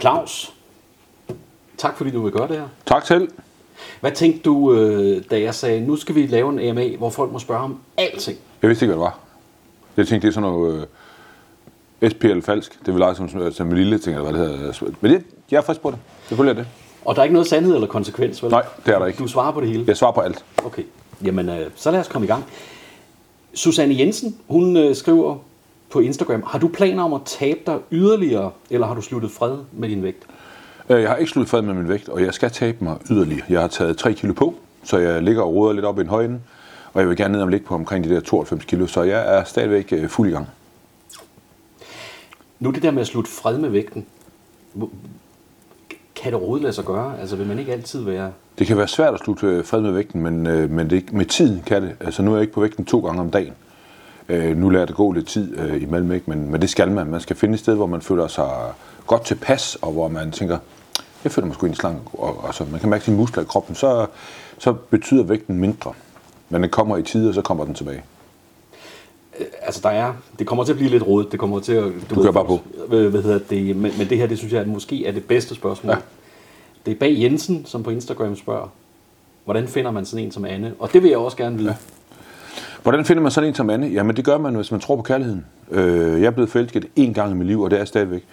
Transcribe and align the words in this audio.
Claus, 0.00 0.52
tak 1.78 1.96
fordi 1.96 2.10
du 2.10 2.22
vil 2.22 2.32
gøre 2.32 2.48
det 2.48 2.56
her. 2.56 2.68
Tak 2.86 3.06
selv. 3.06 3.28
Hvad 4.00 4.12
tænkte 4.12 4.42
du, 4.42 4.74
øh, 4.74 5.22
da 5.30 5.40
jeg 5.40 5.54
sagde, 5.54 5.80
nu 5.80 5.96
skal 5.96 6.14
vi 6.14 6.26
lave 6.26 6.52
en 6.52 6.58
AMA, 6.58 6.96
hvor 6.96 7.10
folk 7.10 7.32
må 7.32 7.38
spørge 7.38 7.60
om 7.60 7.78
alting? 7.96 8.38
Jeg 8.62 8.68
vidste 8.68 8.84
ikke, 8.84 8.94
hvad 8.94 9.04
det 9.04 9.12
var. 9.12 9.18
Jeg 9.96 10.06
tænkte, 10.08 10.26
det 10.26 10.32
er 10.32 10.34
sådan 10.40 10.50
noget 10.50 10.88
uh, 12.02 12.10
SPL 12.10 12.40
falsk. 12.40 12.78
Det 12.86 12.94
vil 12.94 12.98
lege 13.00 13.14
som, 13.14 13.28
som, 13.28 13.52
som 13.52 13.68
en 13.68 13.76
lille 13.76 13.98
ting, 13.98 14.16
eller 14.16 14.30
hvad 14.30 14.40
det 14.40 14.58
hedder. 14.58 14.86
Men 15.00 15.12
det, 15.12 15.24
jeg 15.50 15.56
er 15.58 15.62
frisk 15.62 15.80
på 15.80 15.90
det. 15.90 15.98
Selvfølgelig 16.28 16.60
er 16.60 16.64
det. 16.64 16.72
Og 17.04 17.14
der 17.14 17.20
er 17.20 17.24
ikke 17.24 17.34
noget 17.34 17.48
sandhed 17.48 17.74
eller 17.74 17.88
konsekvens, 17.88 18.42
vel? 18.42 18.50
Nej, 18.50 18.64
det 18.86 18.94
er 18.94 18.98
der 18.98 19.06
ikke. 19.06 19.18
Du 19.18 19.28
svarer 19.28 19.52
på 19.52 19.60
det 19.60 19.68
hele? 19.68 19.84
Jeg 19.86 19.96
svarer 19.96 20.12
på 20.12 20.20
alt. 20.20 20.44
Okay. 20.64 20.82
Jamen, 21.24 21.48
øh, 21.48 21.70
så 21.76 21.90
lad 21.90 22.00
os 22.00 22.08
komme 22.08 22.26
i 22.26 22.28
gang. 22.28 22.44
Susanne 23.54 23.98
Jensen, 23.98 24.36
hun 24.48 24.76
øh, 24.76 24.96
skriver 24.96 25.38
på 25.96 26.00
Instagram, 26.00 26.42
har 26.46 26.58
du 26.58 26.68
planer 26.68 27.02
om 27.02 27.12
at 27.12 27.20
tabe 27.24 27.60
dig 27.66 27.78
yderligere, 27.92 28.50
eller 28.70 28.86
har 28.86 28.94
du 28.94 29.00
sluttet 29.02 29.30
fred 29.30 29.56
med 29.72 29.88
din 29.88 30.02
vægt? 30.02 30.22
Øh, 30.88 31.00
Jeg 31.02 31.08
har 31.10 31.16
ikke 31.16 31.30
sluttet 31.30 31.50
fred 31.50 31.62
med 31.62 31.74
min 31.74 31.88
vægt, 31.88 32.08
og 32.08 32.22
jeg 32.22 32.34
skal 32.34 32.50
tabe 32.50 32.84
mig 32.84 32.96
yderligere. 33.10 33.44
Jeg 33.48 33.60
har 33.60 33.68
taget 33.68 33.96
3 33.98 34.12
kilo 34.12 34.32
på, 34.32 34.54
så 34.84 34.98
jeg 34.98 35.22
ligger 35.22 35.42
og 35.42 35.54
roder 35.54 35.72
lidt 35.72 35.84
op 35.84 35.98
i 35.98 36.00
en 36.00 36.08
højden, 36.08 36.42
og 36.92 37.00
jeg 37.00 37.08
vil 37.08 37.16
gerne 37.16 37.32
ned 37.32 37.42
og 37.42 37.48
ligge 37.48 37.66
på 37.66 37.74
omkring 37.74 38.04
de 38.04 38.10
der 38.10 38.20
92 38.20 38.64
kilo, 38.64 38.86
så 38.86 39.02
jeg 39.02 39.38
er 39.38 39.44
stadigvæk 39.44 39.92
øh, 39.92 40.08
fuld 40.08 40.28
i 40.28 40.32
gang. 40.32 40.46
Nu 42.60 42.70
det 42.70 42.82
der 42.82 42.90
med 42.90 43.00
at 43.00 43.06
slutte 43.06 43.30
fred 43.30 43.58
med 43.58 43.68
vægten, 43.68 44.06
kan 46.16 46.24
det 46.24 46.34
overhovedet 46.34 46.62
lade 46.62 46.72
sig 46.72 46.84
gøre? 46.84 47.20
Altså 47.20 47.36
vil 47.36 47.46
man 47.46 47.58
ikke 47.58 47.72
altid 47.72 48.02
være... 48.02 48.32
Det 48.58 48.66
kan 48.66 48.76
være 48.76 48.88
svært 48.88 49.14
at 49.14 49.20
slutte 49.20 49.46
øh, 49.46 49.64
fred 49.64 49.80
med 49.80 49.92
vægten, 49.92 50.22
men, 50.22 50.42
men 50.76 50.90
det, 50.90 51.12
med 51.12 51.24
tiden 51.24 51.62
kan 51.66 51.82
det. 51.82 51.96
Altså 52.00 52.22
nu 52.22 52.30
er 52.30 52.36
jeg 52.36 52.42
ikke 52.42 52.54
på 52.54 52.60
vægten 52.60 52.84
to 52.84 53.00
gange 53.00 53.20
om 53.20 53.30
dagen. 53.30 53.52
Øh, 54.28 54.56
nu 54.56 54.68
lader 54.68 54.86
det 54.86 54.94
gå 54.94 55.12
lidt 55.12 55.26
tid 55.26 55.58
øh, 55.58 55.82
imellem, 55.82 56.12
ikke? 56.12 56.30
Men, 56.30 56.50
men 56.50 56.60
det 56.60 56.70
skal 56.70 56.90
man. 56.90 57.06
Man 57.06 57.20
skal 57.20 57.36
finde 57.36 57.54
et 57.54 57.60
sted, 57.60 57.74
hvor 57.74 57.86
man 57.86 58.02
føler 58.02 58.26
sig 58.26 58.50
godt 59.06 59.24
tilpas, 59.24 59.78
og 59.82 59.92
hvor 59.92 60.08
man 60.08 60.32
tænker, 60.32 60.58
jeg 61.24 61.32
føler 61.32 61.46
mig 61.46 61.54
sgu 61.54 61.66
egentlig 61.66 61.80
slank, 61.80 61.98
og, 62.12 62.44
og 62.44 62.54
så 62.54 62.64
man 62.70 62.80
kan 62.80 62.88
mærke 62.88 63.04
sine 63.04 63.16
muskler 63.16 63.42
i 63.42 63.46
kroppen, 63.46 63.74
så, 63.74 64.06
så 64.58 64.72
betyder 64.72 65.22
vægten 65.22 65.58
mindre. 65.58 65.92
Men 66.48 66.62
den 66.62 66.70
kommer 66.70 66.96
i 66.96 67.02
tide, 67.02 67.28
og 67.28 67.34
så 67.34 67.42
kommer 67.42 67.64
den 67.64 67.74
tilbage. 67.74 68.02
Altså 69.62 69.80
der 69.82 69.88
er... 69.88 70.12
Det 70.38 70.46
kommer 70.46 70.64
til 70.64 70.72
at 70.72 70.78
blive 70.78 70.90
lidt 70.90 71.06
rodet. 71.06 71.32
Det 71.32 71.40
kommer 71.40 71.60
til 71.60 71.72
at... 71.72 71.92
Du, 72.10 72.22
kører 72.22 72.32
bare 72.32 72.44
på. 72.44 72.60
Hvad, 72.88 73.08
hvad 73.08 73.22
hedder 73.22 73.38
det? 73.38 73.76
Men, 73.76 73.92
men 73.98 74.08
det 74.08 74.18
her, 74.18 74.26
det 74.26 74.38
synes 74.38 74.52
jeg 74.52 74.60
at 74.60 74.68
måske 74.68 75.06
er 75.06 75.12
det 75.12 75.24
bedste 75.24 75.54
spørgsmål. 75.54 75.90
Ja. 75.90 75.98
Det 76.86 76.92
er 76.92 76.98
Bag 76.98 77.20
Jensen, 77.20 77.66
som 77.66 77.82
på 77.82 77.90
Instagram 77.90 78.36
spørger, 78.36 78.68
hvordan 79.44 79.68
finder 79.68 79.90
man 79.90 80.06
sådan 80.06 80.24
en 80.24 80.32
som 80.32 80.44
Anne? 80.44 80.74
Og 80.78 80.92
det 80.92 81.02
vil 81.02 81.08
jeg 81.08 81.18
også 81.18 81.36
gerne 81.36 81.56
vide. 81.56 81.70
Ja. 81.70 81.76
Hvordan 82.82 83.04
finder 83.04 83.22
man 83.22 83.32
sådan 83.32 83.48
en 83.48 83.54
som 83.54 83.70
Anne? 83.70 83.86
Jamen 83.86 84.16
det 84.16 84.24
gør 84.24 84.38
man, 84.38 84.54
hvis 84.54 84.70
man 84.70 84.80
tror 84.80 84.96
på 84.96 85.02
kærligheden. 85.02 85.44
Øh, 85.70 86.20
jeg 86.20 86.26
er 86.26 86.30
blevet 86.30 86.50
forelsket 86.50 86.86
én 86.98 87.12
gang 87.12 87.30
i 87.30 87.34
mit 87.34 87.46
liv, 87.46 87.60
og 87.60 87.70
det 87.70 87.76
er 87.76 87.80
jeg 87.80 87.88
stadigvæk. 87.88 88.24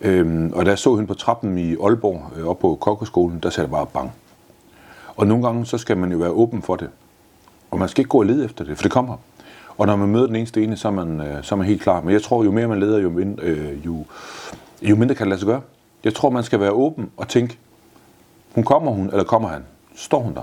Øh, 0.00 0.50
og 0.52 0.64
da 0.64 0.70
jeg 0.70 0.78
så 0.78 0.94
hende 0.94 1.06
på 1.06 1.14
trappen 1.14 1.58
i 1.58 1.76
Aalborg, 1.82 2.32
øh, 2.36 2.46
op 2.46 2.58
på 2.58 2.74
kokkeskolen, 2.80 3.40
der 3.42 3.50
sagde 3.50 3.66
jeg 3.66 3.70
bare 3.70 3.86
bang. 3.86 4.12
Og 5.16 5.26
nogle 5.26 5.46
gange, 5.46 5.66
så 5.66 5.78
skal 5.78 5.96
man 5.96 6.12
jo 6.12 6.18
være 6.18 6.30
åben 6.30 6.62
for 6.62 6.76
det. 6.76 6.88
Og 7.70 7.78
man 7.78 7.88
skal 7.88 8.00
ikke 8.00 8.08
gå 8.08 8.18
og 8.18 8.26
lede 8.26 8.44
efter 8.44 8.64
det, 8.64 8.76
for 8.76 8.82
det 8.82 8.92
kommer. 8.92 9.16
Og 9.78 9.86
når 9.86 9.96
man 9.96 10.08
møder 10.08 10.26
den 10.26 10.36
eneste 10.36 10.62
ene, 10.62 10.76
så 10.76 10.88
er 10.88 10.92
man, 10.92 11.20
øh, 11.20 11.44
så 11.44 11.54
er 11.54 11.56
man 11.56 11.66
helt 11.66 11.82
klar. 11.82 12.00
Men 12.00 12.12
jeg 12.12 12.22
tror, 12.22 12.44
jo 12.44 12.50
mere 12.50 12.68
man 12.68 12.80
leder, 12.80 12.98
jo, 12.98 13.10
mindre, 13.10 13.42
øh, 13.42 13.86
jo, 13.86 14.04
jo 14.82 14.96
mindre 14.96 15.14
kan 15.14 15.24
det 15.24 15.28
lade 15.28 15.40
sig 15.40 15.46
gøre. 15.46 15.60
Jeg 16.04 16.14
tror, 16.14 16.30
man 16.30 16.44
skal 16.44 16.60
være 16.60 16.70
åben 16.70 17.10
og 17.16 17.28
tænke, 17.28 17.58
hun 18.54 18.64
kommer 18.64 18.92
hun, 18.92 19.06
eller 19.10 19.24
kommer 19.24 19.48
han? 19.48 19.64
Står 19.94 20.20
hun 20.20 20.34
der? 20.34 20.42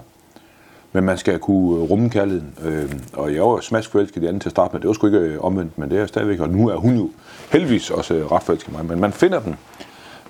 Men 0.94 1.04
man 1.04 1.18
skal 1.18 1.40
kunne 1.40 1.80
rumme 1.80 2.10
kærligheden. 2.10 2.54
Øh, 2.64 2.92
og 3.14 3.34
jeg 3.34 3.44
var 3.44 3.60
smask 3.60 3.90
forelsket 3.90 4.24
i 4.24 4.26
anden 4.26 4.40
til 4.40 4.50
at 4.50 4.52
starte 4.52 4.74
med. 4.74 4.82
Det 4.82 4.88
var 4.88 4.94
sgu 4.94 5.08
ikke 5.08 5.20
øh, 5.20 5.44
omvendt, 5.44 5.78
men 5.78 5.90
det 5.90 6.00
er 6.00 6.06
stadigvæk. 6.06 6.40
Og 6.40 6.50
nu 6.50 6.70
er 6.70 6.76
hun 6.76 6.96
jo 6.96 7.10
heldigvis 7.52 7.90
også 7.92 8.14
øh, 8.14 8.32
ret 8.32 8.44
forelsket 8.44 8.70
i 8.70 8.76
mig. 8.76 8.86
Men 8.86 9.00
man 9.00 9.12
finder 9.14 9.40
den 9.40 9.56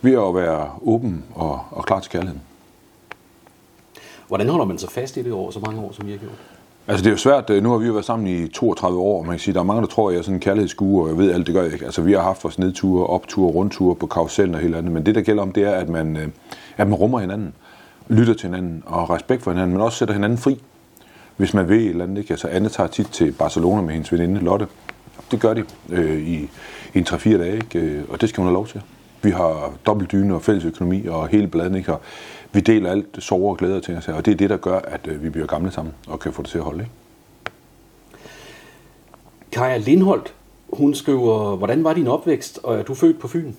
ved 0.01 0.11
at 0.11 0.35
være 0.35 0.69
åben 0.81 1.23
og, 1.35 1.59
og 1.71 1.85
klar 1.85 1.99
til 1.99 2.11
kærligheden. 2.11 2.41
Hvordan 4.27 4.49
holder 4.49 4.65
man 4.65 4.77
sig 4.77 4.89
fast 4.89 5.17
i 5.17 5.21
det 5.23 5.31
over 5.31 5.51
så 5.51 5.59
mange 5.59 5.81
år, 5.81 5.91
som 5.91 6.07
I 6.07 6.11
har 6.11 6.17
gjort? 6.17 6.31
Altså 6.87 7.03
det 7.03 7.09
er 7.09 7.13
jo 7.13 7.17
svært. 7.17 7.49
øh, 7.49 7.63
Nu 7.63 7.71
har 7.71 7.77
vi 7.77 7.85
jo 7.87 7.93
været 7.93 8.05
sammen 8.05 8.27
i 8.27 8.47
32 8.47 8.99
år, 8.99 9.19
og 9.19 9.25
man 9.25 9.33
kan 9.35 9.39
sige, 9.39 9.53
der 9.53 9.59
er 9.59 9.63
mange, 9.63 9.81
der 9.81 9.87
tror, 9.87 10.07
at 10.09 10.13
jeg 10.13 10.19
er 10.19 10.23
sådan 10.23 10.35
en 10.35 10.39
kærlighedsskue, 10.41 11.03
og 11.03 11.09
jeg 11.09 11.17
ved 11.17 11.31
alt, 11.31 11.47
det 11.47 11.55
gør 11.55 11.63
jeg 11.63 11.73
ikke. 11.73 11.85
Altså 11.85 12.01
vi 12.01 12.13
har 12.13 12.21
haft 12.21 12.43
vores 12.43 12.59
nedture, 12.59 13.07
opture, 13.07 13.47
rundture 13.51 13.95
på 13.95 14.07
karusellen 14.07 14.55
og 14.55 14.61
hele 14.61 14.77
andet, 14.77 14.91
men 14.91 15.05
det, 15.05 15.15
der 15.15 15.21
gælder 15.21 15.41
om, 15.41 15.51
det 15.51 15.63
er, 15.63 15.71
at 15.71 15.89
man, 15.89 16.17
øh, 16.17 16.27
at 16.77 16.87
man 16.87 16.95
rummer 16.95 17.19
hinanden, 17.19 17.53
lytter 18.07 18.33
til 18.33 18.49
hinanden 18.49 18.83
og 18.85 19.07
har 19.07 19.15
respekt 19.15 19.43
for 19.43 19.51
hinanden, 19.51 19.73
men 19.73 19.81
også 19.81 19.97
sætter 19.97 20.13
hinanden 20.13 20.37
fri, 20.37 20.63
hvis 21.37 21.53
man 21.53 21.69
vil 21.69 21.77
et 21.77 21.89
eller 21.89 22.03
andet. 22.03 22.17
Ikke? 22.17 22.31
Altså 22.31 22.47
Anne 22.47 22.69
tager 22.69 22.87
tit 22.87 23.07
til 23.07 23.31
Barcelona 23.31 23.81
med 23.81 23.93
hendes 23.93 24.11
veninde 24.11 24.39
Lotte. 24.39 24.67
Det 25.31 25.39
gør 25.39 25.53
de 25.53 25.63
øh, 25.89 26.21
i, 26.21 26.49
i 26.93 26.97
en 26.97 27.05
3-4 27.09 27.37
dage, 27.37 27.55
ikke? 27.55 27.79
Øh, 27.79 28.03
og 28.09 28.21
det 28.21 28.29
skal 28.29 28.41
hun 28.41 28.47
have 28.47 28.53
lov 28.53 28.67
til. 28.67 28.81
Vi 29.21 29.31
har 29.31 29.73
dobbelt 29.85 30.11
dyne 30.11 30.35
og 30.35 30.41
fælles 30.41 30.65
økonomi 30.65 31.05
og 31.05 31.27
hele 31.27 31.47
bladen, 31.47 31.75
ikke? 31.75 31.93
Og 31.93 32.01
vi 32.51 32.59
deler 32.59 32.91
alt 32.91 33.07
sorger 33.19 33.49
og 33.49 33.57
glæder 33.57 33.79
til 33.79 33.95
os, 33.95 34.07
og 34.07 34.25
det 34.25 34.31
er 34.31 34.35
det, 34.35 34.49
der 34.49 34.57
gør, 34.57 34.79
at 34.79 35.07
øh, 35.07 35.23
vi 35.23 35.29
bliver 35.29 35.47
gamle 35.47 35.71
sammen 35.71 35.93
og 36.07 36.19
kan 36.19 36.33
få 36.33 36.41
det 36.41 36.49
til 36.49 36.57
at 36.57 36.63
holde. 36.63 36.79
Ikke? 36.79 36.91
Kaja 39.51 39.77
Lindholt, 39.77 40.33
hun 40.73 40.95
skriver, 40.95 41.55
hvordan 41.55 41.83
var 41.83 41.93
din 41.93 42.07
opvækst, 42.07 42.59
og 42.63 42.75
er 42.79 42.83
du 42.83 42.93
født 42.93 43.19
på 43.19 43.27
Fyn? 43.27 43.53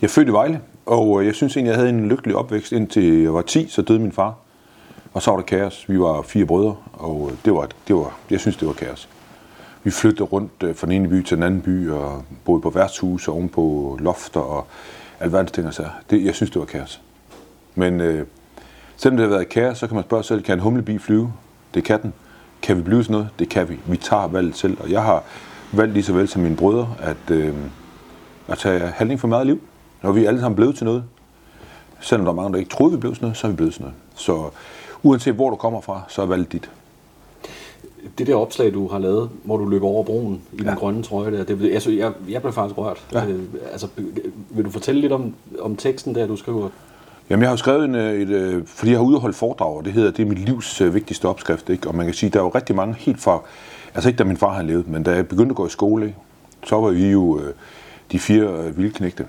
Jeg 0.00 0.08
er 0.08 0.12
født 0.12 0.28
i 0.28 0.32
Vejle, 0.32 0.60
og 0.86 1.20
øh, 1.20 1.26
jeg 1.26 1.34
synes 1.34 1.56
egentlig, 1.56 1.70
jeg 1.70 1.78
havde 1.78 1.90
en 1.90 2.08
lykkelig 2.08 2.36
opvækst 2.36 2.72
indtil 2.72 3.22
jeg 3.22 3.34
var 3.34 3.42
10, 3.42 3.68
så 3.68 3.82
døde 3.82 3.98
min 3.98 4.12
far. 4.12 4.34
Og 5.12 5.22
så 5.22 5.30
var 5.30 5.38
der 5.38 5.44
kaos. 5.44 5.88
Vi 5.88 6.00
var 6.00 6.22
fire 6.22 6.46
brødre, 6.46 6.76
og 6.92 7.28
øh, 7.32 7.38
det 7.44 7.54
var, 7.54 7.68
det 7.88 7.96
var, 7.96 8.18
jeg 8.30 8.40
synes, 8.40 8.56
det 8.56 8.68
var 8.68 8.74
kaos. 8.74 9.08
Vi 9.84 9.90
flyttede 9.90 10.24
rundt 10.24 10.62
øh, 10.62 10.76
fra 10.76 10.86
den 10.86 10.94
ene 10.94 11.08
by 11.08 11.22
til 11.22 11.36
den 11.36 11.44
anden 11.44 11.60
by, 11.60 11.90
og 11.90 12.24
boede 12.44 12.62
på 12.62 12.70
værtshus 12.70 13.28
og 13.28 13.34
ovenpå 13.34 13.96
lofter 14.00 14.40
og 14.40 14.66
alverdens 15.20 15.52
ting 15.52 15.66
og 15.66 15.74
sager. 15.74 15.90
Det, 16.10 16.24
jeg 16.24 16.34
synes, 16.34 16.50
det 16.50 16.60
var 16.60 16.66
kaos. 16.66 17.00
Men 17.74 18.00
øh, 18.00 18.26
selvom 18.96 19.16
det 19.16 19.26
har 19.26 19.30
været 19.30 19.48
kaos, 19.48 19.78
så 19.78 19.86
kan 19.86 19.94
man 19.94 20.04
spørge 20.04 20.22
sig 20.22 20.28
selv, 20.28 20.42
kan 20.42 20.58
en 20.58 20.60
humlebi 20.60 20.98
flyve? 20.98 21.32
Det 21.74 21.84
kan 21.84 22.02
den. 22.02 22.12
Kan 22.62 22.76
vi 22.76 22.82
blive 22.82 23.02
sådan 23.04 23.12
noget? 23.12 23.28
Det 23.38 23.48
kan 23.48 23.68
vi. 23.68 23.78
Vi 23.86 23.96
tager 23.96 24.26
valget 24.26 24.56
selv, 24.56 24.76
og 24.80 24.90
jeg 24.90 25.02
har 25.02 25.22
valgt 25.72 25.92
lige 25.92 26.02
så 26.02 26.12
vel 26.12 26.28
som 26.28 26.42
mine 26.42 26.56
brødre, 26.56 26.94
at, 27.00 27.30
øh, 27.30 27.54
at 28.48 28.58
tage 28.58 28.80
handling 28.80 29.20
for 29.20 29.28
meget 29.28 29.46
liv. 29.46 29.60
Når 30.02 30.12
vi 30.12 30.24
alle 30.24 30.40
sammen 30.40 30.56
blevet 30.56 30.76
til 30.76 30.84
noget, 30.84 31.04
selvom 32.00 32.24
der 32.24 32.32
er 32.32 32.36
mange, 32.36 32.52
der 32.52 32.58
ikke 32.58 32.70
troede, 32.70 32.92
vi 32.92 32.98
blev 32.98 33.14
sådan 33.14 33.24
noget, 33.26 33.36
så 33.36 33.46
er 33.46 33.50
vi 33.50 33.56
blevet 33.56 33.74
sådan 33.74 33.84
noget. 33.84 33.96
Så 34.14 34.50
uanset 35.02 35.34
hvor 35.34 35.50
du 35.50 35.56
kommer 35.56 35.80
fra, 35.80 36.02
så 36.08 36.22
er 36.22 36.26
valget 36.26 36.52
dit. 36.52 36.70
Det 38.18 38.26
der 38.26 38.34
opslag, 38.34 38.74
du 38.74 38.88
har 38.88 38.98
lavet, 38.98 39.30
hvor 39.44 39.56
du 39.56 39.64
løber 39.68 39.86
over 39.86 40.04
broen 40.04 40.42
i 40.52 40.56
den 40.56 40.66
Ja. 40.66 40.74
grønne 40.74 41.02
trøje 41.02 41.32
der, 41.38 41.44
det, 41.44 41.72
altså, 41.74 41.90
jeg, 41.90 42.12
jeg 42.28 42.40
blev 42.40 42.52
faktisk 42.52 42.78
rørt. 42.78 43.04
Ja. 43.12 43.26
Øh, 43.26 43.40
altså, 43.72 43.88
vil 44.50 44.64
du 44.64 44.70
fortælle 44.70 45.00
lidt 45.00 45.12
om, 45.12 45.34
om 45.60 45.76
teksten 45.76 46.14
der, 46.14 46.26
du 46.26 46.36
skriver? 46.36 46.68
Jamen, 47.30 47.42
jeg 47.42 47.48
har 47.48 47.52
jo 47.52 47.56
skrevet 47.56 47.84
en, 47.84 47.94
øh, 47.94 48.20
et, 48.20 48.28
øh, 48.28 48.66
fordi 48.66 48.90
jeg 48.90 48.98
har 48.98 49.04
udholdt 49.04 49.36
foredrag, 49.36 49.76
og 49.76 49.84
det 49.84 49.92
hedder, 49.92 50.10
det 50.10 50.22
er 50.22 50.26
mit 50.26 50.38
livs 50.38 50.80
øh, 50.80 50.94
vigtigste 50.94 51.28
opskrift, 51.28 51.68
ikke? 51.68 51.88
Og 51.88 51.94
man 51.94 52.06
kan 52.06 52.14
sige, 52.14 52.30
der 52.30 52.38
er 52.38 52.42
jo 52.44 52.48
rigtig 52.48 52.76
mange 52.76 52.94
helt 52.94 53.20
fra, 53.20 53.40
altså 53.94 54.08
ikke 54.08 54.18
da 54.18 54.24
min 54.24 54.36
far 54.36 54.52
havde 54.52 54.66
levet, 54.66 54.88
men 54.88 55.02
da 55.02 55.10
jeg 55.14 55.28
begyndte 55.28 55.52
at 55.52 55.56
gå 55.56 55.66
i 55.66 55.70
skole, 55.70 56.14
så 56.66 56.80
var 56.80 56.90
vi 56.90 57.10
jo 57.10 57.38
øh, 57.40 57.52
de 58.12 58.18
fire 58.18 58.42
øh, 58.46 58.78
vildknægte. 58.78 59.26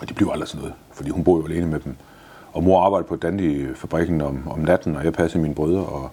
Og 0.00 0.08
det 0.08 0.16
blev 0.16 0.28
aldrig 0.32 0.48
sådan 0.48 0.60
noget, 0.60 0.74
fordi 0.92 1.10
hun 1.10 1.24
boede 1.24 1.42
jo 1.42 1.48
alene 1.48 1.66
med 1.66 1.80
dem. 1.80 1.96
Og 2.52 2.62
mor 2.62 2.82
arbejdede 2.82 3.08
på 3.08 3.16
Dandy-fabrikken 3.16 4.20
om, 4.20 4.48
om 4.50 4.58
natten, 4.58 4.96
og 4.96 5.04
jeg 5.04 5.12
passede 5.12 5.42
mine 5.42 5.54
brødre, 5.54 5.84
og 5.84 6.10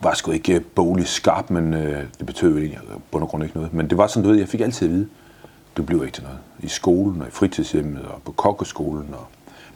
var 0.00 0.14
sgu 0.14 0.30
ikke 0.30 0.60
bolig 0.60 1.08
skarp, 1.08 1.50
men 1.50 1.74
øh, 1.74 2.04
det 2.18 2.26
betød 2.26 2.50
jo 2.50 2.58
egentlig 2.58 2.80
bund 3.10 3.22
og 3.22 3.28
grund 3.28 3.44
ikke 3.44 3.56
noget. 3.56 3.74
Men 3.74 3.90
det 3.90 3.98
var 3.98 4.06
sådan 4.06 4.26
noget, 4.26 4.40
jeg 4.40 4.48
fik 4.48 4.60
altid 4.60 4.88
at 4.88 4.94
vide, 4.94 5.08
du 5.76 5.82
bliver 5.82 6.02
ikke 6.04 6.14
til 6.14 6.22
noget. 6.22 6.38
I 6.60 6.68
skolen 6.68 7.20
og 7.22 7.28
i 7.28 7.30
fritidshjemmet 7.30 8.02
og 8.02 8.22
på 8.24 8.32
kokkeskolen 8.32 9.08
og 9.12 9.26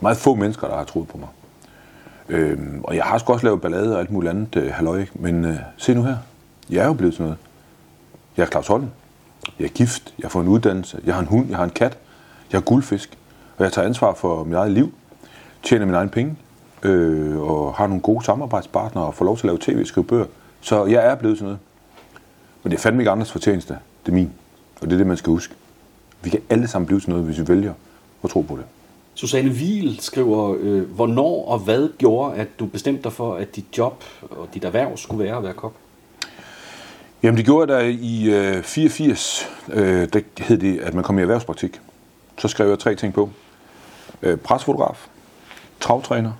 meget 0.00 0.16
få 0.16 0.34
mennesker, 0.34 0.68
der 0.68 0.76
har 0.76 0.84
troet 0.84 1.08
på 1.08 1.18
mig. 1.18 1.28
Øhm, 2.28 2.80
og 2.84 2.96
jeg 2.96 3.04
har 3.04 3.18
sgu 3.18 3.32
også 3.32 3.46
lavet 3.46 3.60
ballade 3.60 3.94
og 3.94 4.00
alt 4.00 4.10
muligt 4.10 4.30
andet 4.30 4.56
øh, 4.56 4.72
halløj, 4.72 5.06
men 5.14 5.44
øh, 5.44 5.56
se 5.76 5.94
nu 5.94 6.02
her, 6.02 6.16
jeg 6.70 6.82
er 6.82 6.86
jo 6.86 6.92
blevet 6.92 7.14
sådan 7.14 7.24
noget. 7.24 7.38
Jeg 8.36 8.42
er 8.42 8.46
Claus 8.46 8.66
Holm, 8.66 8.86
jeg 9.58 9.64
er 9.64 9.68
gift, 9.68 10.14
jeg 10.18 10.24
har 10.24 10.28
fået 10.28 10.42
en 10.42 10.48
uddannelse, 10.48 11.00
jeg 11.04 11.14
har 11.14 11.20
en 11.20 11.26
hund, 11.26 11.48
jeg 11.48 11.56
har 11.56 11.64
en 11.64 11.70
kat, 11.70 11.98
jeg 12.52 12.58
har 12.58 12.64
guldfisk, 12.64 13.18
og 13.56 13.64
jeg 13.64 13.72
tager 13.72 13.88
ansvar 13.88 14.14
for 14.14 14.44
mit 14.44 14.54
eget 14.54 14.72
liv, 14.72 14.92
tjener 15.62 15.86
mine 15.86 15.98
egne 15.98 16.10
penge, 16.10 16.36
øh, 16.82 17.40
og 17.40 17.74
har 17.74 17.86
nogle 17.86 18.02
gode 18.02 18.24
samarbejdspartnere 18.24 19.04
og 19.04 19.14
får 19.14 19.24
lov 19.24 19.36
til 19.36 19.42
at 19.42 19.46
lave 19.46 19.58
tv 19.60 19.80
og 19.80 19.86
skrive 19.86 20.04
bøger. 20.04 20.26
Så 20.60 20.84
jeg 20.84 21.06
er 21.06 21.14
blevet 21.14 21.36
til 21.36 21.44
noget. 21.44 21.58
Men 22.62 22.70
det 22.70 22.78
er 22.78 22.82
fandme 22.82 23.02
ikke 23.02 23.10
andres 23.10 23.32
fortjeneste. 23.32 23.78
Det 24.06 24.12
er 24.12 24.14
min. 24.14 24.30
Og 24.80 24.86
det 24.86 24.92
er 24.92 24.96
det, 24.96 25.06
man 25.06 25.16
skal 25.16 25.30
huske. 25.30 25.54
Vi 26.22 26.30
kan 26.30 26.40
alle 26.50 26.68
sammen 26.68 26.86
blive 26.86 27.00
til 27.00 27.10
noget, 27.10 27.24
hvis 27.24 27.38
vi 27.38 27.48
vælger 27.48 27.72
at 28.24 28.30
tro 28.30 28.40
på 28.40 28.56
det. 28.56 28.64
Susanne 29.14 29.50
Wiel 29.50 30.00
skriver, 30.00 30.56
øh, 30.60 30.82
hvornår 30.82 31.48
og 31.48 31.58
hvad 31.58 31.88
gjorde, 31.98 32.36
at 32.36 32.48
du 32.58 32.66
bestemte 32.66 33.02
dig 33.02 33.12
for, 33.12 33.34
at 33.34 33.56
dit 33.56 33.78
job 33.78 34.04
og 34.30 34.48
dit 34.54 34.64
erhverv 34.64 34.96
skulle 34.96 35.24
være 35.24 35.36
at 35.36 35.42
være 35.42 35.52
kok? 35.52 35.72
Jamen 37.22 37.36
det 37.36 37.44
gjorde 37.44 37.74
jeg 37.74 37.82
da 37.82 37.88
i 38.00 38.24
øh, 38.30 38.62
84, 38.62 39.50
øh, 39.72 40.08
der 40.12 40.20
hed 40.38 40.58
det, 40.58 40.78
at 40.78 40.94
man 40.94 41.04
kom 41.04 41.18
i 41.18 41.22
erhvervspraktik. 41.22 41.80
Så 42.40 42.48
skrev 42.48 42.68
jeg 42.68 42.78
tre 42.78 42.94
ting 42.94 43.14
på. 43.14 43.30
Øh, 44.22 44.38
presfotograf, 44.38 45.06
travtræner 45.80 46.32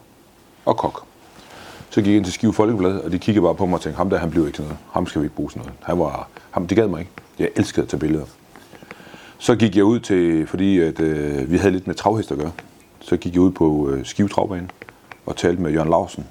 og 0.65 0.77
kok. 0.77 1.05
Så 1.91 2.01
gik 2.01 2.07
jeg 2.07 2.17
ind 2.17 2.25
til 2.25 2.35
Skive 2.35 2.53
Folkeblad, 2.53 2.97
og 2.97 3.13
de 3.13 3.19
kiggede 3.19 3.43
bare 3.43 3.55
på 3.55 3.67
mig 3.67 3.75
og 3.75 3.81
tænkte, 3.81 3.97
ham 3.97 4.11
der, 4.11 4.19
han 4.19 4.31
bliver 4.31 4.47
ikke 4.47 4.57
til 4.57 4.65
noget. 4.65 4.79
Ham 4.93 5.07
skal 5.07 5.21
vi 5.21 5.25
ikke 5.25 5.37
bruge 5.37 5.51
til 5.51 5.59
noget. 5.59 5.73
Han 5.83 5.99
var, 5.99 6.29
ham, 6.51 6.67
det 6.67 6.77
gad 6.77 6.89
mig 6.89 7.01
ikke. 7.01 7.13
Jeg 7.39 7.49
elskede 7.57 7.83
at 7.83 7.89
tage 7.89 8.01
billeder. 8.01 8.25
Så 9.39 9.57
gik 9.57 9.77
jeg 9.77 9.85
ud 9.85 10.01
til, 10.01 10.47
fordi 10.47 10.81
at, 10.81 11.01
øh, 11.01 11.51
vi 11.51 11.57
havde 11.57 11.73
lidt 11.73 11.87
med 11.87 11.95
travhest 11.95 12.33
at 12.33 12.39
gøre. 12.39 12.53
så 13.01 13.17
gik 13.17 13.35
jeg 13.35 13.41
ud 13.41 13.51
på 13.51 13.91
øh, 13.91 14.07
Skivetravbane 14.07 14.69
og 15.27 15.37
talte 15.37 15.63
med 15.63 15.73
Jørgen 15.73 15.91
Larsen. 15.91 16.23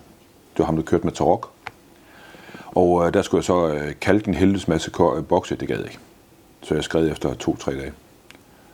Det 0.54 0.60
var 0.60 0.65
ham, 0.65 0.75
der 0.75 0.83
kørte 0.83 1.04
med 1.04 1.13
Tarok. 1.13 1.50
Og 2.65 3.07
øh, 3.07 3.13
der 3.13 3.22
skulle 3.22 3.39
jeg 3.39 3.45
så 3.45 3.68
øh, 3.68 3.94
kalde 4.01 4.27
en 4.27 4.33
helvedes 4.33 4.68
masse 4.68 4.92
bokse, 5.30 5.56
det 5.56 5.68
gad 5.68 5.77
jeg 5.77 5.86
ikke. 5.86 6.00
Så 6.62 6.74
jeg 6.74 6.83
skred 6.83 7.12
efter 7.12 7.33
to-tre 7.33 7.74
dage. 7.74 7.92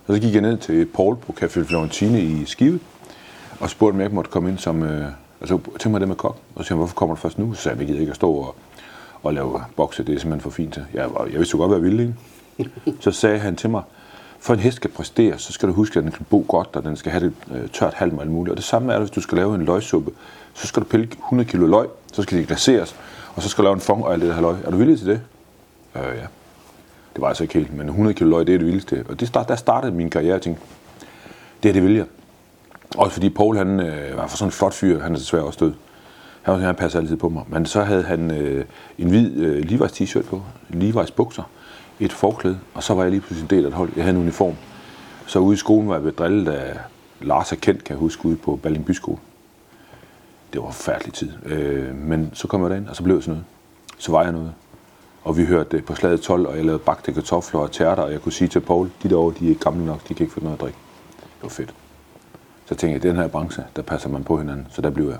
Og 0.07 0.15
så 0.15 0.21
gik 0.21 0.33
jeg 0.33 0.41
ned 0.41 0.57
til 0.57 0.85
Paul 0.85 1.15
på 1.15 1.35
Café 1.41 1.63
Florentine 1.63 2.21
i 2.21 2.45
Skive, 2.45 2.79
og 3.59 3.69
spurgte, 3.69 3.93
om 3.93 3.99
jeg 3.99 4.05
ikke 4.05 4.15
måtte 4.15 4.31
komme 4.31 4.49
ind 4.49 4.57
som... 4.57 4.83
Øh, 4.83 5.05
altså, 5.41 5.59
tænk 5.79 5.91
mig 5.91 5.99
det 5.99 6.07
med 6.07 6.15
kok. 6.15 6.37
Og 6.55 6.63
så 6.63 6.67
sagde 6.67 6.77
hvorfor 6.77 6.95
kommer 6.95 7.15
du 7.15 7.21
først 7.21 7.39
nu? 7.39 7.53
Så 7.53 7.61
sagde 7.61 7.75
jeg, 7.75 7.79
jeg 7.79 7.87
gider 7.87 7.99
ikke 7.99 8.09
at 8.09 8.15
stå 8.15 8.31
og, 8.31 8.55
og 9.23 9.33
lave 9.33 9.61
bokse, 9.75 10.03
det 10.03 10.15
er 10.15 10.19
simpelthen 10.19 10.41
for 10.41 10.49
fint 10.49 10.73
til. 10.73 10.85
Jeg, 10.93 11.09
jeg 11.31 11.39
vidste 11.39 11.55
jo 11.55 11.57
godt, 11.57 11.69
hvad 11.69 11.77
jeg 11.77 11.83
ville, 11.83 12.15
ikke? 12.59 12.71
Så 13.03 13.11
sagde 13.11 13.39
han 13.39 13.55
til 13.55 13.69
mig, 13.69 13.81
for 14.39 14.53
en 14.53 14.59
hest 14.59 14.75
skal 14.75 14.89
præstere, 14.89 15.39
så 15.39 15.53
skal 15.53 15.69
du 15.69 15.73
huske, 15.73 15.97
at 15.99 16.03
den 16.03 16.11
kan 16.11 16.25
bo 16.29 16.45
godt, 16.47 16.69
og 16.73 16.83
den 16.83 16.95
skal 16.95 17.11
have 17.11 17.23
det 17.23 17.33
øh, 17.55 17.69
tørt 17.69 17.93
halm 17.93 18.17
og 18.17 18.21
alt 18.21 18.31
muligt. 18.31 18.51
Og 18.51 18.57
det 18.57 18.65
samme 18.65 18.93
er 18.93 18.97
det, 18.97 19.07
hvis 19.07 19.15
du 19.15 19.21
skal 19.21 19.37
lave 19.37 19.55
en 19.55 19.65
løgsuppe. 19.65 20.11
Så 20.53 20.67
skal 20.67 20.83
du 20.83 20.87
pille 20.87 21.05
100 21.05 21.49
kilo 21.49 21.67
løg, 21.67 21.87
så 22.13 22.21
skal 22.21 22.37
det 22.37 22.47
glaseres, 22.47 22.95
og 23.35 23.41
så 23.41 23.49
skal 23.49 23.61
du 23.61 23.65
lave 23.65 23.73
en 23.73 23.81
fong 23.81 24.03
og 24.03 24.13
alt 24.13 24.21
det 24.21 24.29
der 24.29 24.41
løg. 24.41 24.55
Er 24.65 24.71
du 24.71 24.77
villig 24.77 24.97
til 24.97 25.07
det? 25.07 25.21
Øh, 25.95 26.01
ja. 26.17 26.25
Det 27.15 27.21
var 27.21 27.27
altså 27.27 27.43
ikke 27.43 27.53
helt, 27.53 27.77
men 27.77 27.87
100 27.87 28.13
kilo 28.13 28.29
løg, 28.29 28.47
det 28.47 28.53
er 28.53 28.57
det 28.57 28.67
vildeste. 28.67 29.05
Og 29.09 29.19
det 29.19 29.27
start, 29.27 29.47
der 29.47 29.55
startede 29.55 29.91
min 29.91 30.09
karriere, 30.09 30.33
jeg 30.33 30.41
tænkte, 30.41 30.63
det 31.63 31.69
er 31.69 31.73
det 31.73 31.83
vil 31.83 31.95
jeg. 31.95 32.05
Også 32.97 33.13
fordi 33.13 33.29
Paul, 33.29 33.57
han 33.57 33.79
øh, 33.79 34.17
var 34.17 34.27
for 34.27 34.37
sådan 34.37 34.47
en 34.47 34.51
flot 34.51 34.73
fyr, 34.73 34.99
han 34.99 35.13
er 35.13 35.17
desværre 35.17 35.43
også 35.43 35.59
død. 35.59 35.73
Han, 36.41 36.53
var, 36.53 36.59
han 36.59 36.75
passede 36.75 37.03
altid 37.03 37.17
på 37.17 37.29
mig. 37.29 37.43
Men 37.47 37.65
så 37.65 37.83
havde 37.83 38.03
han 38.03 38.31
øh, 38.31 38.65
en 38.97 39.09
hvid 39.09 39.35
øh, 39.35 39.65
Levi's 39.65 40.03
t-shirt 40.03 40.23
på, 40.23 40.41
Levi's 40.73 41.13
bukser, 41.15 41.43
et 41.99 42.13
forklæde, 42.13 42.59
og 42.73 42.83
så 42.83 42.93
var 42.93 43.01
jeg 43.01 43.11
lige 43.11 43.21
pludselig 43.21 43.43
en 43.43 43.49
del 43.49 43.65
af 43.65 43.67
et 43.67 43.73
hold. 43.73 43.89
Jeg 43.95 44.03
havde 44.03 44.15
en 44.17 44.21
uniform. 44.21 44.55
Så 45.25 45.39
ude 45.39 45.53
i 45.53 45.57
skolen 45.57 45.87
var 45.87 45.95
jeg 45.95 46.01
blevet 46.01 46.19
drillet 46.19 46.51
af 46.51 46.77
Lars 47.21 47.51
er 47.51 47.55
kendt, 47.55 47.83
kan 47.83 47.93
jeg 47.93 47.99
huske, 47.99 48.25
ude 48.25 48.35
på 48.35 48.59
Balling 48.63 48.85
Byskole. 48.85 49.17
Det 50.53 50.61
var 50.61 50.67
en 50.67 50.73
forfærdelig 50.73 51.13
tid. 51.13 51.31
Øh, 51.45 51.95
men 51.95 52.31
så 52.33 52.47
kom 52.47 52.61
jeg 52.61 52.69
derind, 52.69 52.87
og 52.87 52.95
så 52.95 53.03
blev 53.03 53.15
det 53.15 53.23
sådan 53.23 53.33
noget. 53.33 53.45
Så 53.97 54.11
var 54.11 54.23
jeg 54.23 54.31
noget. 54.31 54.53
Og 55.25 55.37
vi 55.37 55.45
hørte 55.45 55.81
på 55.81 55.95
slaget 55.95 56.21
12, 56.21 56.47
og 56.47 56.55
jeg 56.57 56.65
lavede 56.65 56.79
bagte 56.79 57.13
kartofler 57.13 57.59
og 57.59 57.71
tærter, 57.71 58.03
og 58.03 58.11
jeg 58.11 58.21
kunne 58.21 58.31
sige 58.31 58.47
til 58.47 58.59
Paul, 58.59 58.89
de 59.03 59.09
derovre, 59.09 59.35
de 59.39 59.45
er 59.45 59.49
ikke 59.49 59.61
gamle 59.61 59.85
nok, 59.85 60.09
de 60.09 60.13
kan 60.13 60.23
ikke 60.23 60.33
få 60.33 60.39
noget 60.39 60.53
at 60.53 60.61
drikke. 60.61 60.77
Det 61.17 61.43
var 61.43 61.49
fedt. 61.49 61.73
Så 62.65 62.75
tænkte 62.75 62.87
jeg, 62.87 63.05
i 63.05 63.07
den 63.07 63.15
her 63.15 63.27
branche, 63.27 63.63
der 63.75 63.81
passer 63.81 64.09
man 64.09 64.23
på 64.23 64.37
hinanden, 64.37 64.67
så 64.69 64.81
der 64.81 64.89
blev 64.89 65.09
jeg. 65.09 65.17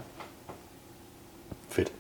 Fedt. 1.70 1.92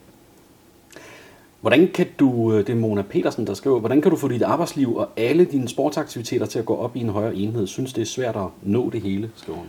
Hvordan 1.62 1.90
kan 1.94 2.08
du, 2.20 2.54
øh, 2.54 2.58
det 2.58 2.70
er 2.70 2.76
Mona 2.76 3.02
Petersen, 3.02 3.48
der 3.48 3.54
skriver, 3.54 3.80
hvordan 3.80 4.02
kan 4.02 4.12
du 4.12 4.18
få 4.18 4.28
dit 4.28 4.42
arbejdsliv 4.42 4.96
og 4.96 5.10
alle 5.18 5.46
dine 5.46 5.68
sportsaktiviteter 5.68 6.46
til 6.46 6.60
at 6.60 6.66
gå 6.66 6.76
op 6.76 6.96
i 6.96 7.00
en 7.00 7.10
højere 7.10 7.36
enhed? 7.36 7.68
Synes 7.68 7.94
det 7.94 8.02
er 8.02 8.06
svært 8.06 8.36
at 8.36 8.48
nå 8.62 8.90
det 8.90 9.02
hele, 9.02 9.32
skriver 9.36 9.60
hun. 9.60 9.68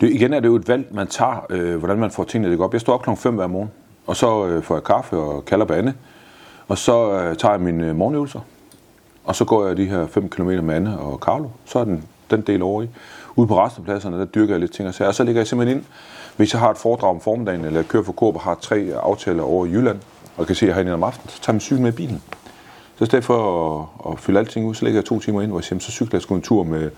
Det, 0.00 0.10
igen 0.10 0.32
er 0.32 0.40
det 0.40 0.48
jo 0.48 0.56
et 0.56 0.68
valg, 0.68 0.88
man 0.90 1.06
tager, 1.06 1.46
øh, 1.50 1.76
hvordan 1.76 1.98
man 1.98 2.10
får 2.10 2.24
tingene 2.24 2.48
til 2.48 2.52
at 2.52 2.58
gå 2.58 2.64
op. 2.64 2.72
Jeg 2.72 2.80
står 2.80 2.92
op 2.92 3.02
klokken 3.02 3.22
5 3.22 3.34
hver 3.34 3.46
morgen, 3.46 3.70
og 4.06 4.16
så 4.16 4.46
øh, 4.46 4.62
får 4.62 4.74
jeg 4.74 4.84
kaffe 4.84 5.16
og 5.16 5.44
kalder 5.44 5.64
bande, 5.64 5.94
og 6.68 6.78
så 6.78 7.12
øh, 7.12 7.36
tager 7.36 7.52
jeg 7.52 7.60
mine 7.60 7.86
øh, 7.86 7.96
morgenøvelser, 7.96 8.40
og 9.24 9.36
så 9.36 9.44
går 9.44 9.66
jeg 9.66 9.76
de 9.76 9.84
her 9.84 10.06
5 10.06 10.28
km 10.28 10.42
med 10.42 10.74
Anne 10.74 10.98
og 10.98 11.18
Carlo. 11.18 11.48
Så 11.64 11.78
er 11.78 11.84
den, 11.84 12.04
den 12.30 12.40
del 12.40 12.62
over 12.62 12.82
i. 12.82 12.88
Ude 13.36 13.46
på 13.46 13.64
restepladserne, 13.64 14.18
der 14.18 14.24
dyrker 14.24 14.54
jeg 14.54 14.60
lidt 14.60 14.72
ting 14.72 14.88
og 14.88 14.94
sager, 14.94 15.08
og 15.08 15.14
så 15.14 15.24
ligger 15.24 15.40
jeg 15.40 15.46
simpelthen 15.46 15.78
ind, 15.78 15.86
hvis 16.36 16.52
jeg 16.52 16.60
har 16.60 16.70
et 16.70 16.78
foredrag 16.78 17.10
om 17.10 17.20
formiddagen, 17.20 17.64
eller 17.64 17.80
jeg 17.80 17.88
kører 17.88 18.02
for 18.02 18.12
Coop 18.12 18.34
og 18.34 18.40
har 18.40 18.54
tre 18.54 18.78
øh, 18.78 18.96
aftaler 19.02 19.42
over 19.42 19.66
i 19.66 19.70
Jylland, 19.70 19.98
og 20.36 20.46
kan 20.46 20.56
se, 20.56 20.66
at 20.66 20.68
jeg 20.68 20.74
har 20.74 20.82
en 20.82 20.88
om 20.88 21.02
aftenen, 21.02 21.28
så 21.28 21.40
tager 21.40 21.52
jeg 21.52 21.54
min 21.54 21.60
cykel 21.60 21.82
med 21.82 21.92
i 21.92 21.96
bilen. 21.96 22.22
Så 22.98 23.04
i 23.04 23.06
stedet 23.06 23.24
for 23.24 23.80
at, 24.06 24.12
at 24.12 24.18
fylde 24.18 24.38
alting 24.38 24.66
ud, 24.66 24.74
så 24.74 24.84
ligger 24.84 24.98
jeg 24.98 25.04
to 25.04 25.20
timer 25.20 25.42
ind, 25.42 25.50
hvor 25.50 25.58
jeg 25.58 25.64
siger, 25.64 25.78
så 25.78 25.92
cykler 25.92 26.10
jeg 26.12 26.22
sgu 26.22 26.34
en 26.34 26.42
tur 26.42 26.62
med, 26.62 26.90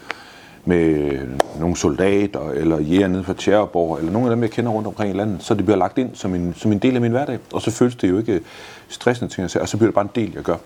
med 0.64 1.18
nogle 1.60 1.76
soldater, 1.76 2.50
eller 2.50 2.80
jæger 2.80 3.08
nede 3.08 3.24
fra 3.24 3.34
Tjæreborg, 3.34 3.98
eller 3.98 4.12
nogle 4.12 4.28
af 4.28 4.36
dem, 4.36 4.42
jeg 4.42 4.50
kender 4.50 4.70
rundt 4.70 4.86
omkring 4.86 5.14
i 5.14 5.18
landet, 5.18 5.42
så 5.42 5.54
det 5.54 5.64
bliver 5.64 5.78
lagt 5.78 5.98
ind 5.98 6.14
som 6.14 6.34
en, 6.34 6.54
som 6.56 6.72
en 6.72 6.78
del 6.78 6.94
af 6.94 7.00
min 7.00 7.10
hverdag. 7.10 7.38
Og 7.52 7.62
så 7.62 7.70
føles 7.70 7.96
det 7.96 8.10
jo 8.10 8.18
ikke 8.18 8.40
stressende 8.88 9.34
ting 9.34 9.44
at 9.44 9.50
sige, 9.50 9.62
og 9.62 9.68
så 9.68 9.76
bliver 9.76 9.88
det 9.88 9.94
bare 9.94 10.04
en 10.04 10.10
del, 10.14 10.32
jeg 10.34 10.42
gør. 10.42 10.56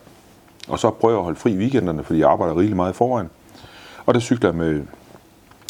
Og 0.68 0.78
så 0.78 0.90
prøver 0.90 1.14
jeg 1.14 1.18
at 1.18 1.24
holde 1.24 1.38
fri 1.38 1.52
i 1.52 1.56
weekenderne, 1.56 2.04
fordi 2.04 2.18
jeg 2.18 2.30
arbejder 2.30 2.58
rigtig 2.58 2.76
meget 2.76 2.92
i 2.92 2.96
forvejen. 2.96 3.30
Og 4.06 4.14
der 4.14 4.20
cykler 4.20 4.50
jeg 4.50 4.56
med, 4.56 4.82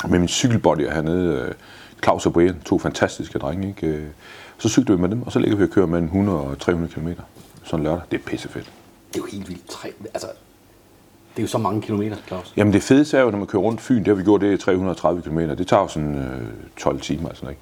med 0.08 0.18
min 0.18 0.28
cykelbody 0.28 0.90
hernede, 0.92 1.34
øh, 1.34 1.54
Claus 2.02 2.26
og 2.26 2.32
Brian, 2.32 2.56
to 2.64 2.78
fantastiske 2.78 3.38
drenge. 3.38 3.68
Ikke? 3.68 3.86
Øh, 3.86 4.06
så 4.58 4.68
cykler 4.68 4.96
vi 4.96 5.00
med 5.00 5.08
dem, 5.08 5.22
og 5.22 5.32
så 5.32 5.38
ligger 5.38 5.56
vi 5.56 5.64
og 5.64 5.70
kører 5.70 5.86
med 5.86 6.02
100 6.02 6.38
og 6.38 6.58
300 6.58 6.94
km. 6.94 7.08
Sådan 7.64 7.84
lørdag. 7.84 8.02
Det 8.10 8.20
er 8.20 8.24
pissefedt. 8.26 8.72
Det 9.08 9.16
er 9.16 9.22
jo 9.22 9.26
helt 9.32 9.48
vildt. 9.48 9.68
Tre, 9.68 9.92
altså, 10.14 10.26
det 11.36 11.38
er 11.38 11.42
jo 11.42 11.48
så 11.48 11.58
mange 11.58 11.82
kilometer, 11.82 12.16
Claus. 12.26 12.52
Jamen 12.56 12.72
det 12.72 12.82
fedeste 12.82 13.16
er 13.16 13.22
jo, 13.22 13.30
når 13.30 13.38
man 13.38 13.46
kører 13.46 13.62
rundt 13.62 13.80
Fyn, 13.80 13.98
det 13.98 14.06
har 14.06 14.14
vi 14.14 14.22
gjort, 14.22 14.40
det 14.40 14.52
er 14.52 14.56
330 14.56 15.22
km. 15.22 15.38
Det 15.38 15.66
tager 15.66 15.82
jo 15.82 15.88
sådan 15.88 16.14
øh, 16.14 16.48
12 16.76 17.00
timer 17.00 17.22
eller 17.22 17.36
sådan 17.36 17.50
ikke? 17.50 17.60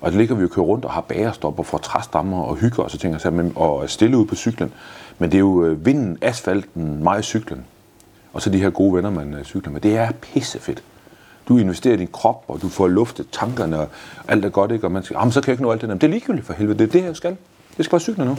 Og 0.00 0.10
det 0.10 0.18
ligger 0.18 0.34
vi 0.34 0.42
jo 0.42 0.48
kører 0.48 0.66
rundt 0.66 0.84
og 0.84 0.90
har 0.90 1.00
bagerstop 1.00 1.58
og 1.58 1.66
får 1.66 1.78
træstammer 1.78 2.42
og 2.42 2.56
hygger 2.56 2.82
os 2.82 2.94
og 2.94 3.00
tænker 3.00 3.18
sig, 3.18 3.32
sager, 3.32 3.50
og 3.56 3.82
er 3.82 3.86
stille 3.86 4.16
ude 4.16 4.26
på 4.26 4.34
cyklen. 4.34 4.72
Men 5.18 5.30
det 5.30 5.36
er 5.36 5.40
jo 5.40 5.64
øh, 5.64 5.86
vinden, 5.86 6.18
asfalten, 6.20 7.02
mig 7.02 7.24
cyklen. 7.24 7.64
Og 8.32 8.42
så 8.42 8.50
de 8.50 8.58
her 8.58 8.70
gode 8.70 8.94
venner, 8.94 9.10
man 9.10 9.34
øh, 9.34 9.44
cykler 9.44 9.72
med. 9.72 9.80
Det 9.80 9.96
er 9.96 10.12
pissefedt. 10.12 10.82
Du 11.48 11.58
investerer 11.58 11.94
i 11.94 11.96
din 11.96 12.08
krop, 12.12 12.44
og 12.48 12.62
du 12.62 12.68
får 12.68 12.88
luftet 12.88 13.26
tankerne, 13.32 13.78
og 13.78 13.88
alt 14.28 14.44
er 14.44 14.48
godt, 14.48 14.70
ikke? 14.70 14.86
Og 14.86 14.92
man 14.92 15.02
siger, 15.02 15.30
så 15.30 15.40
kan 15.40 15.48
jeg 15.48 15.54
ikke 15.54 15.62
nå 15.62 15.70
alt 15.70 15.80
det 15.80 15.88
der. 15.88 15.94
Men 15.94 16.00
det 16.00 16.06
er 16.06 16.10
ligegyldigt 16.10 16.46
for 16.46 16.52
helvede, 16.52 16.78
det 16.78 16.88
er 16.88 17.00
det, 17.00 17.04
jeg 17.04 17.16
skal. 17.16 17.36
Jeg 17.78 17.84
skal 17.84 17.90
bare 17.90 18.00
cykle 18.00 18.24
nu. 18.24 18.36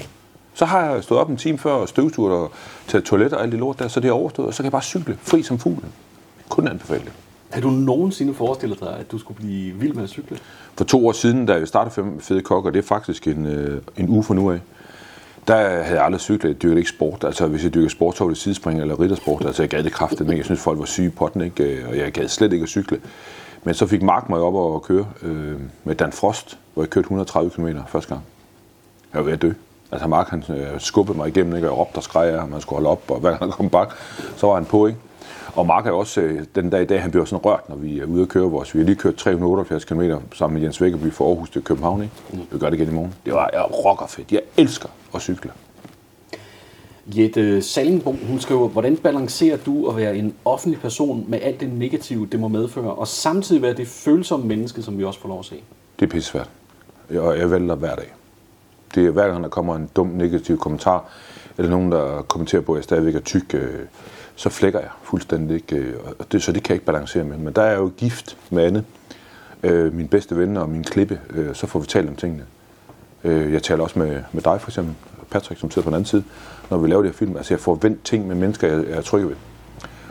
Så 0.53 0.65
har 0.65 0.85
jeg 0.85 1.03
stået 1.03 1.21
op 1.21 1.29
en 1.29 1.37
time 1.37 1.57
før 1.57 1.71
og 1.71 1.89
støvsuget 1.89 2.33
og 2.33 2.51
taget 2.87 3.03
toilet 3.05 3.33
og 3.33 3.41
alt 3.41 3.51
det 3.51 3.59
lort 3.59 3.79
der, 3.79 3.87
så 3.87 3.99
det 3.99 4.07
er 4.07 4.11
overstået, 4.11 4.47
og 4.47 4.53
så 4.53 4.57
kan 4.57 4.65
jeg 4.65 4.71
bare 4.71 4.81
cykle 4.81 5.17
fri 5.21 5.43
som 5.43 5.59
fuglen. 5.59 5.91
Kun 6.49 6.67
anbefale 6.67 7.03
det. 7.03 7.11
Har 7.49 7.61
du 7.61 7.69
nogensinde 7.69 8.33
forestillet 8.33 8.79
dig, 8.79 8.97
at 8.99 9.11
du 9.11 9.17
skulle 9.17 9.37
blive 9.37 9.73
vild 9.73 9.93
med 9.93 10.03
at 10.03 10.09
cykle? 10.09 10.39
For 10.75 10.83
to 10.83 11.07
år 11.07 11.11
siden, 11.11 11.45
da 11.45 11.53
jeg 11.53 11.67
startede 11.67 11.93
Fem 11.95 12.19
Fede 12.19 12.41
Kok, 12.41 12.65
og 12.65 12.73
det 12.73 12.79
er 12.79 12.87
faktisk 12.87 13.27
en, 13.27 13.45
øh, 13.45 13.81
en 13.97 14.09
uge 14.09 14.23
fra 14.23 14.33
nu 14.33 14.51
af, 14.51 14.59
der 15.47 15.55
havde 15.55 15.95
jeg 15.95 16.05
aldrig 16.05 16.21
cyklet, 16.21 16.49
jeg 16.49 16.61
dyrkede 16.61 16.79
ikke 16.79 16.89
sport. 16.89 17.23
Altså 17.23 17.47
hvis 17.47 17.63
jeg 17.63 17.73
dyrkede 17.73 17.89
sport, 17.89 18.17
så 18.17 18.23
var 18.23 18.29
det 18.29 18.37
sidespring 18.37 18.81
eller 18.81 18.99
riddersport. 18.99 19.45
Altså 19.45 19.63
jeg 19.63 19.69
gad 19.69 19.83
det 19.83 19.91
kraftigt, 19.91 20.29
men 20.29 20.37
jeg 20.37 20.45
synes 20.45 20.61
folk 20.61 20.79
var 20.79 20.85
syge 20.85 21.09
på 21.09 21.29
den, 21.33 21.41
ikke? 21.41 21.85
og 21.89 21.97
jeg 21.97 22.11
gad 22.11 22.27
slet 22.27 22.53
ikke 22.53 22.63
at 22.63 22.69
cykle. 22.69 23.01
Men 23.63 23.73
så 23.73 23.87
fik 23.87 24.01
Mark 24.01 24.29
mig 24.29 24.39
op 24.39 24.55
og 24.55 24.81
køre 24.81 25.07
øh, 25.21 25.59
med 25.83 25.95
Dan 25.95 26.11
Frost, 26.11 26.57
hvor 26.73 26.83
jeg 26.83 26.89
kørte 26.89 27.05
130 27.05 27.51
km 27.51 27.67
første 27.87 28.09
gang. 28.09 28.21
Jeg 29.13 29.19
var 29.19 29.25
ved 29.25 29.33
at 29.33 29.41
dø. 29.41 29.51
Altså 29.93 30.07
Mark 30.07 30.29
han 30.29 30.43
øh, 30.49 30.79
skubbede 30.79 31.17
mig 31.17 31.27
igennem, 31.27 31.55
ikke? 31.55 31.67
og 31.67 31.71
jeg 31.71 31.79
råbte 31.79 31.97
og 31.97 32.03
skreg 32.03 32.29
af 32.29 32.39
ham, 32.39 32.49
man 32.49 32.61
skulle 32.61 32.77
holde 32.77 32.89
op, 32.89 33.11
og 33.11 33.19
hver 33.19 33.29
gang 33.29 33.41
han 33.41 33.51
kom 33.51 33.69
bak, 33.69 33.93
så 34.35 34.47
var 34.47 34.55
han 34.55 34.65
på, 34.65 34.87
ikke? 34.87 34.99
Og 35.55 35.65
Mark 35.65 35.87
er 35.87 35.91
også, 35.91 36.21
øh, 36.21 36.45
den 36.55 36.69
dag 36.69 36.81
i 36.81 36.85
dag, 36.85 37.01
han 37.01 37.11
bliver 37.11 37.25
sådan 37.25 37.45
rørt, 37.45 37.69
når 37.69 37.75
vi 37.75 37.99
er 37.99 38.05
ude 38.05 38.21
at 38.21 38.27
køre 38.27 38.43
vores. 38.43 38.75
Vi 38.75 38.79
har 38.79 38.85
lige 38.85 38.95
kørt 38.95 39.15
378 39.15 39.85
km 39.85 40.01
sammen 40.33 40.53
med 40.53 40.61
Jens 40.63 40.81
Vækkerby 40.81 41.13
fra 41.13 41.25
Aarhus 41.25 41.49
til 41.49 41.63
København, 41.63 42.03
ikke? 42.03 42.13
Vi 42.51 42.59
gør 42.59 42.69
det 42.69 42.79
igen 42.79 42.89
i 42.89 42.93
morgen. 42.93 43.13
Det 43.25 43.33
var 43.33 43.49
jeg 43.53 43.65
rocker 43.85 44.07
fedt. 44.07 44.31
Jeg 44.31 44.41
elsker 44.57 44.89
at 45.15 45.21
cykle. 45.21 45.51
Jette 47.07 47.61
Sallingbo, 47.61 48.15
hun 48.27 48.39
skriver, 48.39 48.67
hvordan 48.67 48.97
balancerer 48.97 49.57
du 49.57 49.89
at 49.89 49.97
være 49.97 50.17
en 50.17 50.33
offentlig 50.45 50.79
person 50.79 51.25
med 51.27 51.39
alt 51.41 51.59
det 51.59 51.73
negative, 51.73 52.27
det 52.31 52.39
må 52.39 52.47
medføre, 52.47 52.93
og 52.93 53.07
samtidig 53.07 53.61
være 53.61 53.73
det 53.73 53.87
følsomme 53.87 54.45
menneske, 54.45 54.81
som 54.81 54.97
vi 54.97 55.03
også 55.03 55.19
får 55.19 55.29
lov 55.29 55.39
at 55.39 55.45
se? 55.45 55.55
Det 55.99 56.05
er 56.05 56.09
pisse 56.09 56.29
svært. 56.29 56.49
Og 57.09 57.37
jeg 57.37 57.51
vælger 57.51 57.75
hver 57.75 57.95
dag. 57.95 58.13
Det 58.95 59.05
er 59.05 59.11
hver 59.11 59.27
gang, 59.27 59.43
der 59.43 59.49
kommer 59.49 59.75
en 59.75 59.89
dum 59.95 60.07
negativ 60.07 60.57
kommentar, 60.57 61.05
eller 61.57 61.71
nogen, 61.71 61.91
der 61.91 62.21
kommenterer 62.21 62.61
på, 62.61 62.73
at 62.73 62.77
jeg 62.77 62.83
stadigvæk 62.83 63.15
er 63.15 63.19
tyk, 63.19 63.53
øh, 63.53 63.79
så 64.35 64.49
flækker 64.49 64.79
jeg 64.79 64.89
fuldstændig. 65.03 65.55
Ikke? 65.55 65.75
Øh, 65.75 65.95
Og 66.19 66.31
det, 66.31 66.43
så 66.43 66.51
det 66.51 66.63
kan 66.63 66.73
jeg 66.73 66.75
ikke 66.75 66.85
balancere 66.85 67.23
med. 67.23 67.37
Men 67.37 67.53
der 67.53 67.61
er 67.61 67.75
jo 67.75 67.91
gift 67.97 68.37
med 68.49 68.63
Anne, 68.63 68.83
øh, 69.63 69.93
min 69.93 70.07
bedste 70.07 70.37
ven 70.37 70.57
og 70.57 70.69
min 70.69 70.83
klippe, 70.83 71.19
øh, 71.29 71.55
så 71.55 71.67
får 71.67 71.79
vi 71.79 71.85
talt 71.85 72.09
om 72.09 72.15
tingene. 72.15 72.43
Øh, 73.23 73.53
jeg 73.53 73.63
taler 73.63 73.83
også 73.83 73.99
med, 73.99 74.21
med 74.31 74.41
dig 74.41 74.61
for 74.61 74.69
eksempel, 74.69 74.95
Patrick, 75.31 75.61
som 75.61 75.71
sidder 75.71 75.83
på 75.83 75.89
den 75.89 75.95
anden 75.95 76.05
side, 76.05 76.23
når 76.69 76.77
vi 76.77 76.87
laver 76.87 77.01
det 77.01 77.11
her 77.11 77.17
film. 77.17 77.37
Altså 77.37 77.53
jeg 77.53 77.59
får 77.59 77.75
vendt 77.75 78.03
ting 78.03 78.27
med 78.27 78.35
mennesker, 78.35 78.67
jeg, 78.67 78.87
jeg 78.89 78.97
er 78.97 79.01
trygge 79.01 79.27
ved. 79.27 79.35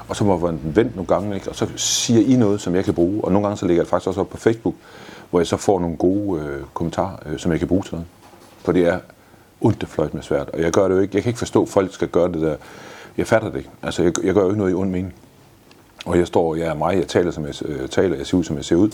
Og 0.08 0.16
så 0.16 0.24
må 0.24 0.38
man 0.38 0.60
vente 0.64 0.96
nogle 0.96 1.06
gange, 1.06 1.34
ikke? 1.34 1.48
og 1.48 1.56
så 1.56 1.66
siger 1.76 2.20
I 2.34 2.36
noget, 2.36 2.60
som 2.60 2.74
jeg 2.74 2.84
kan 2.84 2.94
bruge. 2.94 3.24
Og 3.24 3.32
nogle 3.32 3.46
gange 3.46 3.58
så 3.58 3.66
lægger 3.66 3.80
jeg 3.80 3.84
det 3.84 3.90
faktisk 3.90 4.08
også 4.08 4.20
op 4.20 4.30
på 4.30 4.36
Facebook, 4.36 4.74
hvor 5.30 5.40
jeg 5.40 5.46
så 5.46 5.56
får 5.56 5.80
nogle 5.80 5.96
gode 5.96 6.42
øh, 6.42 6.62
kommentarer, 6.74 7.16
øh, 7.26 7.38
som 7.38 7.52
jeg 7.52 7.58
kan 7.58 7.68
bruge 7.68 7.82
til 7.82 7.94
noget. 7.94 8.06
For 8.64 8.72
det 8.72 8.86
er 8.86 8.98
ondt 9.60 9.88
fløjt 9.88 10.14
med 10.14 10.22
svært. 10.22 10.48
Og 10.48 10.60
jeg 10.60 10.72
gør 10.72 10.88
det 10.88 10.94
jo 10.94 11.00
ikke. 11.00 11.14
Jeg 11.16 11.22
kan 11.22 11.30
ikke 11.30 11.38
forstå, 11.38 11.62
at 11.62 11.68
folk 11.68 11.94
skal 11.94 12.08
gøre 12.08 12.32
det 12.32 12.42
der. 12.42 12.56
Jeg 13.16 13.26
fatter 13.26 13.48
det 13.50 13.58
ikke. 13.58 13.70
Altså, 13.82 14.02
jeg, 14.02 14.12
jeg 14.24 14.34
gør 14.34 14.40
jo 14.42 14.48
ikke 14.48 14.58
noget 14.58 14.70
i 14.72 14.74
ond 14.74 14.90
mening. 14.90 15.14
Og 16.06 16.18
jeg 16.18 16.26
står, 16.26 16.54
jeg 16.54 16.66
er 16.66 16.74
mig, 16.74 16.96
jeg 16.96 17.08
taler, 17.08 17.30
som 17.30 17.46
jeg 17.46 17.54
øh, 17.64 17.88
taler, 17.88 18.16
jeg 18.16 18.26
ser 18.26 18.36
ud, 18.38 18.44
som 18.44 18.56
jeg 18.56 18.64
ser 18.64 18.76
ud. 18.76 18.90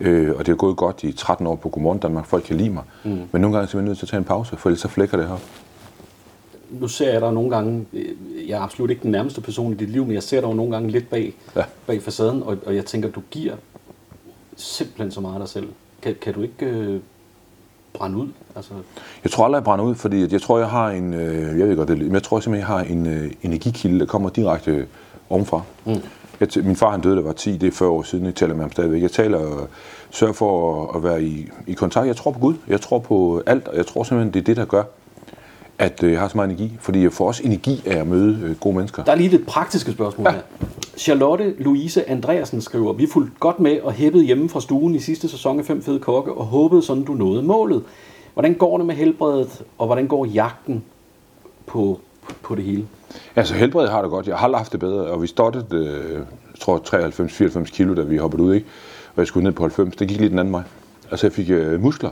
Øh, 0.00 0.30
og 0.36 0.46
det 0.46 0.52
er 0.52 0.56
gået 0.56 0.76
godt 0.76 1.02
i 1.04 1.12
13 1.12 1.46
år 1.46 1.54
på 1.56 1.68
Godmorgen 1.68 1.98
Danmark. 1.98 2.26
Folk 2.26 2.44
kan 2.44 2.56
lide 2.56 2.70
mig. 2.70 2.82
Mm. 3.04 3.10
Men 3.10 3.40
nogle 3.40 3.42
gange 3.42 3.56
er 3.56 3.60
jeg 3.60 3.68
simpelthen 3.68 3.84
nødt 3.84 3.98
til 3.98 4.06
at 4.06 4.10
tage 4.10 4.18
en 4.18 4.24
pause, 4.24 4.56
for 4.56 4.68
ellers 4.68 4.80
så 4.80 4.88
flækker 4.88 5.16
det 5.16 5.26
her. 5.28 5.36
Nu 6.70 6.88
ser 6.88 7.12
jeg 7.12 7.20
dig 7.20 7.32
nogle 7.32 7.50
gange, 7.50 7.86
jeg 8.48 8.54
er 8.58 8.60
absolut 8.60 8.90
ikke 8.90 9.02
den 9.02 9.10
nærmeste 9.10 9.40
person 9.40 9.72
i 9.72 9.76
dit 9.76 9.90
liv, 9.90 10.04
men 10.04 10.14
jeg 10.14 10.22
ser 10.22 10.40
dig 10.40 10.54
nogle 10.54 10.72
gange 10.72 10.90
lidt 10.90 11.10
bag, 11.10 11.34
Ja. 11.56 11.62
bag 11.86 12.02
facaden, 12.02 12.42
og, 12.42 12.56
og 12.66 12.74
jeg 12.74 12.84
tænker, 12.86 13.08
du 13.10 13.22
giver 13.30 13.54
simpelthen 14.56 15.10
så 15.10 15.20
meget 15.20 15.34
af 15.34 15.40
dig 15.40 15.48
selv. 15.48 15.68
Kan, 16.02 16.14
kan 16.20 16.34
du 16.34 16.42
ikke 16.42 16.66
øh, 16.66 17.00
brænde 17.92 18.18
ud? 18.18 18.28
Altså, 18.56 18.70
Jeg 19.24 19.32
tror 19.32 19.44
aldrig, 19.44 19.56
jeg 19.56 19.64
brænder 19.64 19.84
ud, 19.84 19.94
fordi 19.94 20.32
jeg 20.32 20.42
tror, 20.42 20.58
jeg 20.58 20.68
har 20.68 20.90
en, 20.90 21.14
øh, 21.14 21.58
jeg 21.58 21.68
ved 21.68 21.76
godt, 21.76 21.88
det, 21.88 21.98
men 21.98 22.14
jeg 22.14 22.22
tror 22.22 22.40
simpelthen, 22.40 22.68
jeg 22.68 22.76
har 22.78 22.84
en 22.92 23.06
øh, 23.06 23.30
energikilde, 23.42 24.00
der 24.00 24.06
kommer 24.06 24.28
direkte 24.28 24.86
ovenfra. 25.30 25.62
Mm. 25.86 25.96
Jeg, 26.40 26.48
min 26.64 26.76
far 26.76 26.90
han 26.90 27.00
døde, 27.00 27.16
da 27.16 27.20
var 27.20 27.32
10, 27.32 27.56
det 27.56 27.66
er 27.66 27.72
40 27.72 27.90
år 27.90 28.02
siden, 28.02 28.26
jeg 28.26 28.34
taler 28.34 28.54
med 28.54 28.62
ham 28.62 28.72
stadigvæk. 28.72 29.02
Jeg 29.02 29.10
taler 29.10 29.38
og 29.38 29.68
sørger 30.10 30.32
for 30.32 30.82
at, 30.82 30.96
at 30.96 31.02
være 31.02 31.22
i, 31.22 31.48
i 31.66 31.72
kontakt. 31.72 32.06
Jeg 32.06 32.16
tror 32.16 32.30
på 32.30 32.38
Gud, 32.38 32.54
jeg 32.68 32.80
tror 32.80 32.98
på 32.98 33.42
alt, 33.46 33.68
og 33.68 33.76
jeg 33.76 33.86
tror 33.86 34.02
simpelthen, 34.02 34.34
det 34.34 34.40
er 34.40 34.44
det, 34.44 34.56
der 34.56 34.64
gør, 34.64 34.82
at 35.78 36.02
øh, 36.02 36.12
jeg 36.12 36.20
har 36.20 36.28
så 36.28 36.36
meget 36.36 36.48
energi. 36.50 36.76
Fordi 36.80 37.02
jeg 37.02 37.12
får 37.12 37.26
også 37.26 37.42
energi 37.44 37.82
af 37.86 37.96
at 37.96 38.06
møde 38.06 38.56
gode 38.60 38.76
mennesker. 38.76 39.04
Der 39.04 39.12
er 39.12 39.16
lige 39.16 39.28
lidt 39.28 39.46
praktiske 39.46 39.92
spørgsmål 39.92 40.26
ja. 40.26 40.32
her. 40.32 40.40
Charlotte 40.96 41.54
Louise 41.58 42.10
Andreasen 42.10 42.60
skriver, 42.60 42.92
vi 42.92 43.06
fulgte 43.06 43.32
godt 43.40 43.60
med 43.60 43.80
og 43.80 43.92
hæppede 43.92 44.24
hjemme 44.24 44.48
fra 44.48 44.60
stuen 44.60 44.94
i 44.94 44.98
sidste 44.98 45.28
sæson 45.28 45.58
af 45.58 45.64
Fem 45.64 45.82
Fede 45.82 45.98
Kokke, 45.98 46.32
og 46.32 46.44
håbede 46.44 46.82
sådan, 46.82 47.04
du 47.04 47.12
nåede 47.12 47.42
målet. 47.42 47.84
Hvordan 48.32 48.54
går 48.54 48.76
det 48.76 48.86
med 48.86 48.94
helbredet, 48.94 49.62
og 49.78 49.86
hvordan 49.86 50.06
går 50.06 50.24
jagten 50.24 50.84
på, 51.66 52.00
på 52.42 52.54
det 52.54 52.64
hele? 52.64 52.86
Altså 53.36 53.54
helbredet 53.54 53.90
har 53.90 54.02
det 54.02 54.10
godt. 54.10 54.26
Jeg 54.26 54.36
har 54.36 54.56
haft 54.56 54.72
det 54.72 54.80
bedre, 54.80 55.06
og 55.06 55.22
vi 55.22 55.26
startede, 55.26 55.66
øh, 55.72 56.20
tror 56.60 56.78
93-94 57.64 57.64
kilo, 57.64 57.94
da 57.94 58.02
vi 58.02 58.16
hoppede 58.16 58.42
ud, 58.42 58.54
ikke? 58.54 58.66
og 59.14 59.18
jeg 59.18 59.26
skulle 59.26 59.44
ned 59.44 59.52
på 59.52 59.62
90. 59.62 59.96
Det 59.96 60.08
gik 60.08 60.20
lidt 60.20 60.30
den 60.30 60.38
anden 60.38 60.54
vej. 60.54 60.62
Altså 61.10 61.26
jeg 61.26 61.32
fik 61.32 61.50
øh, 61.50 61.80
muskler, 61.80 62.10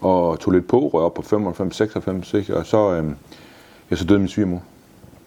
og 0.00 0.40
tog 0.40 0.52
lidt 0.52 0.68
på, 0.68 0.88
røg 0.88 1.02
op 1.02 1.14
på 1.14 1.22
95-96, 1.22 2.56
og 2.56 2.66
så, 2.66 2.92
øh, 2.92 3.04
jeg 3.90 3.98
så 3.98 4.04
døde 4.04 4.18
min 4.18 4.28
svigermor. 4.28 4.62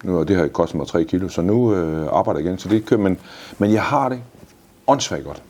Nu, 0.06 0.20
og 0.20 0.28
det 0.28 0.36
har 0.36 0.48
kostet 0.48 0.78
mig 0.78 0.88
3 0.88 1.04
kilo, 1.04 1.30
så 1.30 1.42
nu 1.42 1.76
øh, 1.76 2.08
arbejder 2.12 2.40
jeg 2.40 2.48
igen. 2.48 2.60
Så 2.60 2.70
det 2.70 2.86
kører, 2.86 3.00
men, 3.00 3.18
men 3.58 3.74
jeg 3.74 3.84
har 3.84 4.10
det 4.10 4.22
åndssvagt 4.88 5.24
godt. 5.24 5.42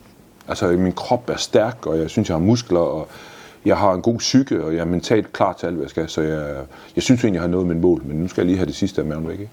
Altså 0.48 0.66
min 0.66 0.92
krop 0.92 1.30
er 1.30 1.36
stærk, 1.36 1.86
og 1.86 1.98
jeg 1.98 2.10
synes, 2.10 2.28
jeg 2.28 2.34
har 2.34 2.44
muskler, 2.44 2.80
og 2.80 3.08
jeg 3.64 3.76
har 3.76 3.94
en 3.94 4.02
god 4.02 4.18
psyke, 4.18 4.64
og 4.64 4.72
jeg 4.74 4.80
er 4.80 4.84
mentalt 4.84 5.32
klar 5.32 5.52
til 5.52 5.66
alt, 5.66 5.74
hvad 5.74 5.84
jeg 5.84 5.90
skal. 5.90 6.08
Så 6.08 6.20
jeg, 6.20 6.56
jeg 6.96 7.02
synes 7.02 7.20
egentlig, 7.24 7.36
jeg 7.36 7.42
har 7.42 7.48
nået 7.48 7.66
mit 7.66 7.76
mål, 7.76 8.02
men 8.04 8.16
nu 8.16 8.28
skal 8.28 8.40
jeg 8.40 8.46
lige 8.46 8.56
have 8.56 8.66
det 8.66 8.74
sidste 8.74 9.00
af 9.00 9.06
maven 9.06 9.28
væk. 9.28 9.40
Ikke? 9.40 9.52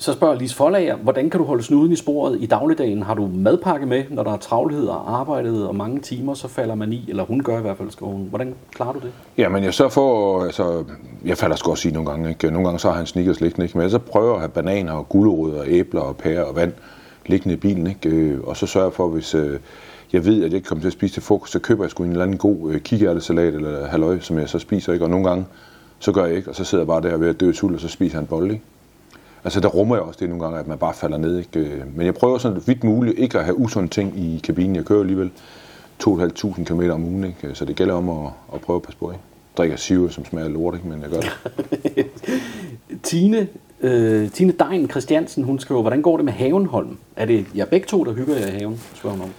Så 0.00 0.12
spørger 0.12 0.34
Lise 0.34 0.56
Forlager, 0.56 0.96
hvordan 0.96 1.30
kan 1.30 1.40
du 1.40 1.46
holde 1.46 1.62
snuden 1.62 1.92
i 1.92 1.96
sporet 1.96 2.38
i 2.40 2.46
dagligdagen? 2.46 3.02
Har 3.02 3.14
du 3.14 3.30
madpakke 3.34 3.86
med, 3.86 4.04
når 4.10 4.22
der 4.22 4.32
er 4.32 4.36
travlhed 4.36 4.86
og 4.86 5.20
arbejdet 5.20 5.68
og 5.68 5.76
mange 5.76 6.00
timer, 6.00 6.34
så 6.34 6.48
falder 6.48 6.74
man 6.74 6.92
i, 6.92 7.04
eller 7.08 7.24
hun 7.24 7.40
gør 7.40 7.58
i 7.58 7.60
hvert 7.60 7.76
fald, 7.76 7.90
skal 7.90 8.06
hun. 8.06 8.26
Hvordan 8.28 8.54
klarer 8.74 8.92
du 8.92 8.98
det? 8.98 9.12
Ja, 9.38 9.48
men 9.48 9.64
jeg 9.64 9.74
sørger 9.74 9.90
for, 9.90 10.42
altså, 10.44 10.84
jeg 11.24 11.38
falder 11.38 11.56
sgu 11.56 11.70
også 11.70 11.88
i 11.88 11.92
nogle 11.92 12.10
gange, 12.10 12.28
ikke? 12.28 12.50
Nogle 12.50 12.68
gange 12.68 12.78
så 12.78 12.88
har 12.88 12.96
han 12.96 13.06
sneakers 13.06 13.40
liggende, 13.40 13.66
ikke? 13.66 13.78
Men 13.78 13.90
så 13.90 13.98
prøver 13.98 14.26
jeg 14.26 14.34
at 14.34 14.40
have 14.40 14.50
bananer 14.50 14.92
og 14.92 15.08
gulerødder, 15.08 15.62
æbler 15.66 16.00
og 16.00 16.16
pærer 16.16 16.42
og 16.42 16.56
vand 16.56 16.72
liggende 17.26 17.54
i 17.54 17.58
bilen, 17.58 17.86
ikke? 17.86 18.08
Øh, 18.08 18.40
og 18.40 18.56
så 18.56 18.66
sørger 18.66 18.86
jeg 18.86 18.94
for, 18.94 19.08
hvis 19.08 19.34
øh, 19.34 19.58
jeg 20.12 20.24
ved, 20.24 20.36
at 20.44 20.50
jeg 20.50 20.54
ikke 20.54 20.68
kommer 20.68 20.82
til 20.82 20.88
at 20.88 20.92
spise 20.92 21.14
til 21.14 21.22
frokost, 21.22 21.52
så 21.52 21.58
køber 21.58 21.84
jeg 21.84 21.90
sgu 21.90 22.04
en 22.04 22.10
eller 22.10 22.24
anden 22.24 22.38
god 22.38 22.72
øh, 22.72 22.80
kikærtesalat 22.80 23.54
eller 23.54 23.86
halløj, 23.86 24.20
som 24.20 24.38
jeg 24.38 24.48
så 24.48 24.58
spiser, 24.58 24.92
ikke? 24.92 25.04
Og 25.04 25.10
nogle 25.10 25.28
gange, 25.28 25.46
så 25.98 26.12
gør 26.12 26.24
jeg 26.24 26.36
ikke, 26.36 26.48
og 26.48 26.54
så 26.54 26.64
sidder 26.64 26.82
jeg 26.82 26.88
bare 26.88 27.02
der 27.02 27.16
ved 27.16 27.28
at 27.28 27.40
dø 27.40 27.52
sult, 27.52 27.74
og 27.74 27.80
så 27.80 27.88
spiser 27.88 28.16
han 28.16 28.26
bolle, 28.26 28.52
ikke? 28.52 28.64
Altså 29.44 29.60
der 29.60 29.68
rummer 29.68 29.96
jeg 29.96 30.02
også 30.02 30.18
det 30.20 30.28
nogle 30.28 30.44
gange, 30.44 30.58
at 30.58 30.66
man 30.66 30.78
bare 30.78 30.94
falder 30.94 31.18
ned. 31.18 31.38
Ikke? 31.38 31.58
Øh, 31.60 31.96
men 31.96 32.06
jeg 32.06 32.14
prøver 32.14 32.38
sådan 32.38 32.62
vidt 32.66 32.84
muligt 32.84 33.18
ikke 33.18 33.38
at 33.38 33.44
have 33.44 33.58
usunde 33.58 33.88
ting 33.88 34.18
i 34.18 34.40
kabinen. 34.44 34.76
Jeg 34.76 34.84
kører 34.84 35.00
alligevel 35.00 35.30
2.500 36.04 36.64
km 36.64 36.90
om 36.90 37.04
ugen, 37.04 37.24
ikke? 37.24 37.54
så 37.54 37.64
det 37.64 37.76
gælder 37.76 37.94
om 37.94 38.08
at, 38.08 38.30
at 38.54 38.60
prøve 38.60 38.76
at 38.76 38.82
passe 38.82 38.98
på. 38.98 39.10
Ikke? 39.10 39.22
Drikker 39.56 39.76
sive, 39.76 40.10
som 40.10 40.24
smager 40.24 40.48
lort, 40.48 40.74
ikke? 40.74 40.88
men 40.88 41.02
jeg 41.02 41.10
gør 41.10 41.20
det. 41.20 42.06
Tine, 43.02 43.48
øh, 43.80 44.30
Tine 44.30 44.52
Dein 44.52 44.90
Christiansen, 44.90 45.44
hun 45.44 45.58
skriver, 45.58 45.80
hvordan 45.80 46.02
går 46.02 46.16
det 46.16 46.24
med 46.24 46.32
Havenholm? 46.32 46.98
Er 47.16 47.24
det 47.24 47.46
jer 47.56 47.64
begge 47.64 47.86
to, 47.86 48.04
der 48.04 48.12
hygger 48.12 48.36
jer 48.36 48.46
i 48.46 48.50
haven? 48.50 48.80
Spørger 48.94 49.16
hun 49.16 49.24
om. 49.24 49.30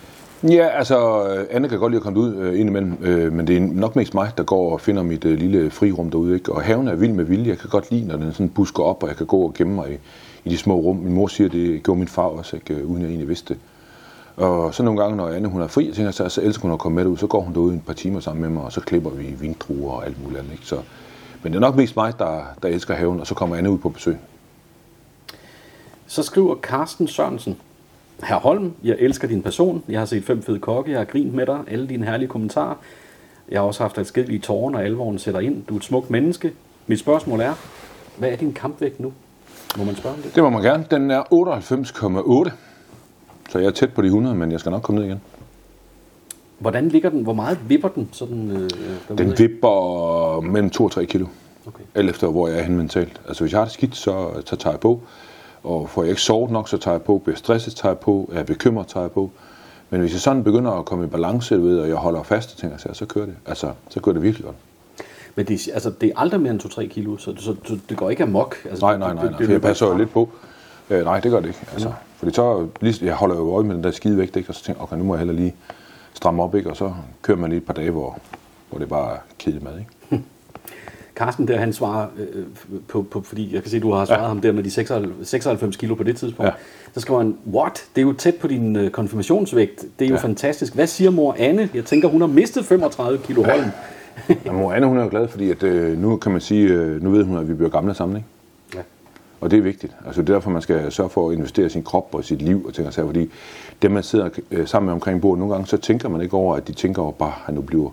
Ja, 0.43 0.67
altså, 0.67 1.27
øh, 1.27 1.45
Anne 1.49 1.69
kan 1.69 1.79
godt 1.79 1.91
lide 1.91 1.99
at 1.99 2.03
komme 2.03 2.19
ud 2.19 2.35
øh, 2.35 2.59
indimellem, 2.59 2.97
øh, 3.01 3.33
men 3.33 3.47
det 3.47 3.57
er 3.57 3.61
nok 3.61 3.95
mest 3.95 4.13
mig, 4.13 4.31
der 4.37 4.43
går 4.43 4.73
og 4.73 4.81
finder 4.81 5.03
mit 5.03 5.25
øh, 5.25 5.37
lille 5.37 5.71
frirum 5.71 6.11
derude. 6.11 6.35
Ikke? 6.35 6.51
Og 6.51 6.61
haven 6.61 6.87
er 6.87 6.95
vild 6.95 7.11
med 7.11 7.23
vilje. 7.23 7.49
Jeg 7.49 7.57
kan 7.57 7.69
godt 7.69 7.91
lide, 7.91 8.07
når 8.07 8.17
den 8.17 8.33
sådan 8.33 8.49
busker 8.49 8.83
op, 8.83 9.03
og 9.03 9.09
jeg 9.09 9.17
kan 9.17 9.25
gå 9.25 9.37
og 9.37 9.53
gemme 9.53 9.75
mig 9.75 9.91
i, 9.91 9.97
i 10.45 10.49
de 10.49 10.57
små 10.57 10.75
rum. 10.75 10.95
Min 10.95 11.13
mor 11.13 11.27
siger, 11.27 11.49
det 11.49 11.83
gjorde 11.83 11.99
min 11.99 12.07
far 12.07 12.23
også, 12.23 12.55
ikke? 12.55 12.73
Øh, 12.73 12.89
uden 12.89 13.01
jeg 13.01 13.07
egentlig 13.07 13.27
vidste 13.29 13.53
det. 13.53 13.61
Og 14.37 14.73
så 14.73 14.83
nogle 14.83 15.01
gange, 15.01 15.17
når 15.17 15.29
Anne 15.29 15.47
hun 15.47 15.61
er 15.61 15.67
fri, 15.67 15.91
tænker, 15.95 16.11
så, 16.11 16.29
så 16.29 16.41
elsker 16.41 16.61
hun 16.61 16.71
at 16.71 16.79
komme 16.79 16.95
med 16.95 17.05
ud. 17.05 17.17
Så 17.17 17.27
går 17.27 17.41
hun 17.41 17.53
derude 17.53 17.73
en 17.73 17.83
par 17.87 17.93
timer 17.93 18.19
sammen 18.19 18.41
med 18.41 18.49
mig, 18.49 18.63
og 18.63 18.71
så 18.71 18.81
klipper 18.81 19.09
vi 19.09 19.35
vindruer 19.39 19.93
og 19.93 20.05
alt 20.05 20.23
muligt 20.23 20.39
andet. 20.39 20.51
Ikke? 20.51 20.65
Så, 20.65 20.75
men 21.43 21.53
det 21.53 21.57
er 21.57 21.61
nok 21.61 21.75
mest 21.75 21.95
mig, 21.95 22.19
der, 22.19 22.41
der 22.63 22.69
elsker 22.69 22.93
haven, 22.93 23.19
og 23.19 23.27
så 23.27 23.35
kommer 23.35 23.55
Anne 23.55 23.71
ud 23.71 23.77
på 23.77 23.89
besøg. 23.89 24.17
Så 26.07 26.23
skriver 26.23 26.55
Carsten 26.55 27.07
Sørensen, 27.07 27.57
Herr 28.23 28.39
Holm, 28.39 28.73
jeg 28.83 28.95
elsker 28.99 29.27
din 29.27 29.41
person. 29.41 29.83
Jeg 29.89 29.99
har 29.99 30.05
set 30.05 30.23
fem 30.23 30.41
fede 30.41 30.59
kokke. 30.59 30.91
Jeg 30.91 30.99
har 30.99 31.05
grint 31.05 31.33
med 31.33 31.45
dig. 31.45 31.59
Alle 31.67 31.87
dine 31.87 32.05
herlige 32.05 32.29
kommentarer. 32.29 32.75
Jeg 33.49 33.59
har 33.59 33.67
også 33.67 33.83
haft 33.83 33.97
et 33.97 34.07
skidt 34.07 34.29
i 34.29 34.39
tårer, 34.39 34.71
når 34.71 34.79
alvoren 34.79 35.19
sætter 35.19 35.39
ind. 35.39 35.63
Du 35.69 35.73
er 35.73 35.77
et 35.77 35.83
smukt 35.83 36.09
menneske. 36.09 36.51
Mit 36.87 36.99
spørgsmål 36.99 37.39
er, 37.39 37.53
hvad 38.17 38.29
er 38.29 38.35
din 38.35 38.53
kampvægt 38.53 38.99
nu? 38.99 39.13
Må 39.77 39.83
man 39.83 39.95
spørge 39.95 40.15
om 40.15 40.21
det? 40.21 40.35
Det 40.35 40.43
må 40.43 40.49
man 40.49 40.61
gerne. 40.61 40.85
Den 40.91 41.11
er 41.11 41.21
98,8. 42.47 42.51
Så 43.49 43.59
jeg 43.59 43.67
er 43.67 43.71
tæt 43.71 43.93
på 43.93 44.01
de 44.01 44.07
100, 44.07 44.35
men 44.35 44.51
jeg 44.51 44.59
skal 44.59 44.69
nok 44.69 44.81
komme 44.81 45.01
ned 45.01 45.07
igen. 45.07 45.21
Hvordan 46.59 46.89
ligger 46.89 47.09
den? 47.09 47.23
Hvor 47.23 47.33
meget 47.33 47.59
vipper 47.67 47.87
den? 47.87 48.09
Sådan, 48.11 48.51
øh, 48.51 48.69
den 49.17 49.37
vipper 49.37 50.41
mellem 50.41 50.69
2 50.69 50.83
og 50.83 50.91
3 50.91 51.05
kilo. 51.05 51.25
Okay. 51.67 51.83
Alt 51.95 52.09
efter, 52.09 52.27
hvor 52.27 52.47
jeg 52.47 52.59
er 52.59 52.63
hen 52.63 52.77
mentalt. 52.77 53.21
Altså, 53.27 53.43
hvis 53.43 53.51
jeg 53.51 53.59
har 53.59 53.65
det 53.65 53.73
skidt, 53.73 53.95
så, 53.95 54.41
så 54.45 54.55
tager 54.55 54.73
jeg 54.73 54.79
på. 54.79 55.01
Og 55.63 55.89
får 55.89 56.01
jeg 56.01 56.09
ikke 56.09 56.21
sovet 56.21 56.51
nok, 56.51 56.69
så 56.69 56.77
tager 56.77 56.95
jeg 56.95 57.01
på. 57.01 57.17
Bliver 57.17 57.37
stresset, 57.37 57.75
tager 57.75 57.93
jeg 57.93 57.99
på. 57.99 58.29
Er 58.33 58.43
bekymret, 58.43 58.87
tager 58.87 59.03
jeg 59.03 59.11
på. 59.11 59.31
Men 59.89 60.01
hvis 60.01 60.13
jeg 60.13 60.21
sådan 60.21 60.43
begynder 60.43 60.71
at 60.71 60.85
komme 60.85 61.05
i 61.05 61.07
balance, 61.07 61.61
ved, 61.61 61.79
og 61.79 61.87
jeg 61.87 61.95
holder 61.95 62.23
fast, 62.23 62.57
tænker 62.57 62.77
jeg, 62.85 62.95
så 62.95 63.05
kører 63.05 63.25
det. 63.25 63.35
Altså, 63.45 63.71
så 63.89 63.99
kører 63.99 64.13
det 64.13 64.23
virkelig 64.23 64.45
godt. 64.45 64.55
Men 65.35 65.45
det, 65.45 65.69
altså, 65.73 65.91
det 66.01 66.09
er 66.09 66.13
aldrig 66.15 66.41
mere 66.41 66.51
end 66.51 66.61
2-3 66.61 66.87
kilo, 66.87 67.17
så, 67.17 67.35
så, 67.37 67.55
så 67.65 67.77
det 67.89 67.97
går 67.97 68.09
ikke 68.09 68.23
amok. 68.23 68.55
Altså, 68.69 68.85
nej, 68.85 68.97
nej, 68.97 69.13
nej, 69.13 69.23
nej, 69.23 69.45
for 69.45 69.51
jeg 69.51 69.61
passer 69.61 69.87
jo 69.87 69.97
lidt 69.97 70.11
på. 70.11 70.29
Øh, 70.89 71.03
nej, 71.03 71.19
det 71.19 71.31
gør 71.31 71.39
det 71.39 71.47
ikke. 71.47 71.59
Altså, 71.71 71.87
mm. 71.87 71.93
Fordi 72.15 72.33
så, 72.33 72.67
lige, 72.81 73.05
jeg 73.05 73.15
holder 73.15 73.35
jo 73.35 73.53
øje 73.55 73.63
med 73.63 73.75
den 73.75 73.83
der 73.83 73.91
skide 73.91 74.17
vægt, 74.17 74.35
ikke? 74.35 74.49
og 74.49 74.55
så 74.55 74.63
tænker 74.63 74.79
jeg, 74.79 74.83
okay, 74.83 74.97
nu 74.97 75.03
må 75.03 75.13
jeg 75.13 75.19
heller 75.19 75.33
lige 75.33 75.55
stramme 76.13 76.43
op, 76.43 76.55
ikke? 76.55 76.69
og 76.69 76.77
så 76.77 76.93
kører 77.21 77.37
man 77.37 77.49
lige 77.49 77.57
et 77.57 77.65
par 77.65 77.73
dage, 77.73 77.91
hvor, 77.91 78.19
hvor 78.69 78.79
det 78.79 78.89
bare 78.89 79.13
er 79.13 79.17
kedelig 79.39 79.63
mad. 79.63 79.79
Ikke? 79.79 79.89
Carsten 81.21 81.47
der, 81.47 81.57
han 81.57 81.73
svarer 81.73 82.07
øh, 82.17 82.43
på, 82.87 83.01
på, 83.01 83.21
fordi 83.21 83.53
jeg 83.53 83.61
kan 83.61 83.71
se, 83.71 83.79
du 83.79 83.91
har 83.91 84.05
svaret 84.05 84.21
ja. 84.21 84.27
ham 84.27 84.41
der 84.41 84.51
med 84.51 84.63
de 84.63 84.71
96, 84.71 85.27
96 85.29 85.75
kilo 85.75 85.95
på 85.95 86.03
det 86.03 86.17
tidspunkt. 86.17 86.51
Ja. 86.51 86.53
Så 86.93 86.99
skriver 86.99 87.19
han, 87.19 87.37
what? 87.53 87.85
Det 87.95 88.01
er 88.01 88.05
jo 88.05 88.13
tæt 88.13 88.35
på 88.35 88.47
din 88.47 88.75
øh, 88.75 88.91
konfirmationsvægt. 88.91 89.85
Det 89.99 90.05
er 90.05 90.09
jo 90.09 90.15
ja. 90.15 90.21
fantastisk. 90.21 90.75
Hvad 90.75 90.87
siger 90.87 91.11
mor 91.11 91.35
Anne? 91.39 91.69
Jeg 91.73 91.85
tænker, 91.85 92.07
hun 92.07 92.21
har 92.21 92.27
mistet 92.27 92.65
35 92.65 93.19
kilo 93.23 93.43
Holm. 93.43 93.65
ja, 94.45 94.51
mor 94.51 94.73
Anne, 94.73 94.87
hun 94.87 94.97
er 94.97 95.03
jo 95.03 95.09
glad, 95.09 95.27
fordi 95.27 95.51
at, 95.51 95.63
øh, 95.63 96.01
nu 96.01 96.17
kan 96.17 96.31
man 96.31 96.41
sige, 96.41 96.67
øh, 96.67 97.03
nu 97.03 97.11
ved 97.11 97.23
hun, 97.23 97.37
at 97.37 97.49
vi 97.49 97.53
bliver 97.53 97.69
gamle 97.69 97.93
sammen, 97.93 98.17
ikke? 98.17 98.27
Ja. 98.75 98.81
Og 99.41 99.51
det 99.51 99.57
er 99.57 99.63
vigtigt. 99.63 99.95
Altså 100.05 100.21
det 100.21 100.29
er 100.29 100.33
derfor, 100.33 100.49
man 100.49 100.61
skal 100.61 100.91
sørge 100.91 101.09
for 101.09 101.29
at 101.29 101.35
investere 101.35 101.69
sin 101.69 101.83
krop 101.83 102.09
og 102.11 102.23
sit 102.23 102.41
liv 102.41 102.65
og 102.67 102.73
tænker 102.73 102.91
sig, 102.91 103.05
fordi 103.05 103.29
det, 103.81 103.91
man 103.91 104.03
sidder 104.03 104.29
øh, 104.51 104.67
sammen 104.67 104.85
med 104.85 104.93
omkring 104.93 105.21
bordet, 105.21 105.39
nogle 105.39 105.53
gange, 105.53 105.67
så 105.67 105.77
tænker 105.77 106.09
man 106.09 106.21
ikke 106.21 106.33
over, 106.33 106.55
at 106.55 106.67
de 106.67 106.73
tænker 106.73 107.01
over, 107.01 107.11
bare 107.11 107.33
han 107.45 107.55
nu 107.55 107.61
bliver 107.61 107.91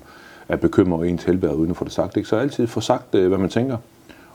er 0.48 0.56
bekymret 0.56 0.94
over 0.94 1.04
ens 1.04 1.24
helbred, 1.24 1.54
uden 1.54 1.70
at 1.70 1.76
få 1.76 1.84
det 1.84 1.92
sagt. 1.92 2.16
Ikke? 2.16 2.28
Så 2.28 2.36
altid 2.36 2.66
få 2.66 2.80
sagt, 2.80 3.14
øh, 3.14 3.28
hvad 3.28 3.38
man 3.38 3.50
tænker. 3.50 3.76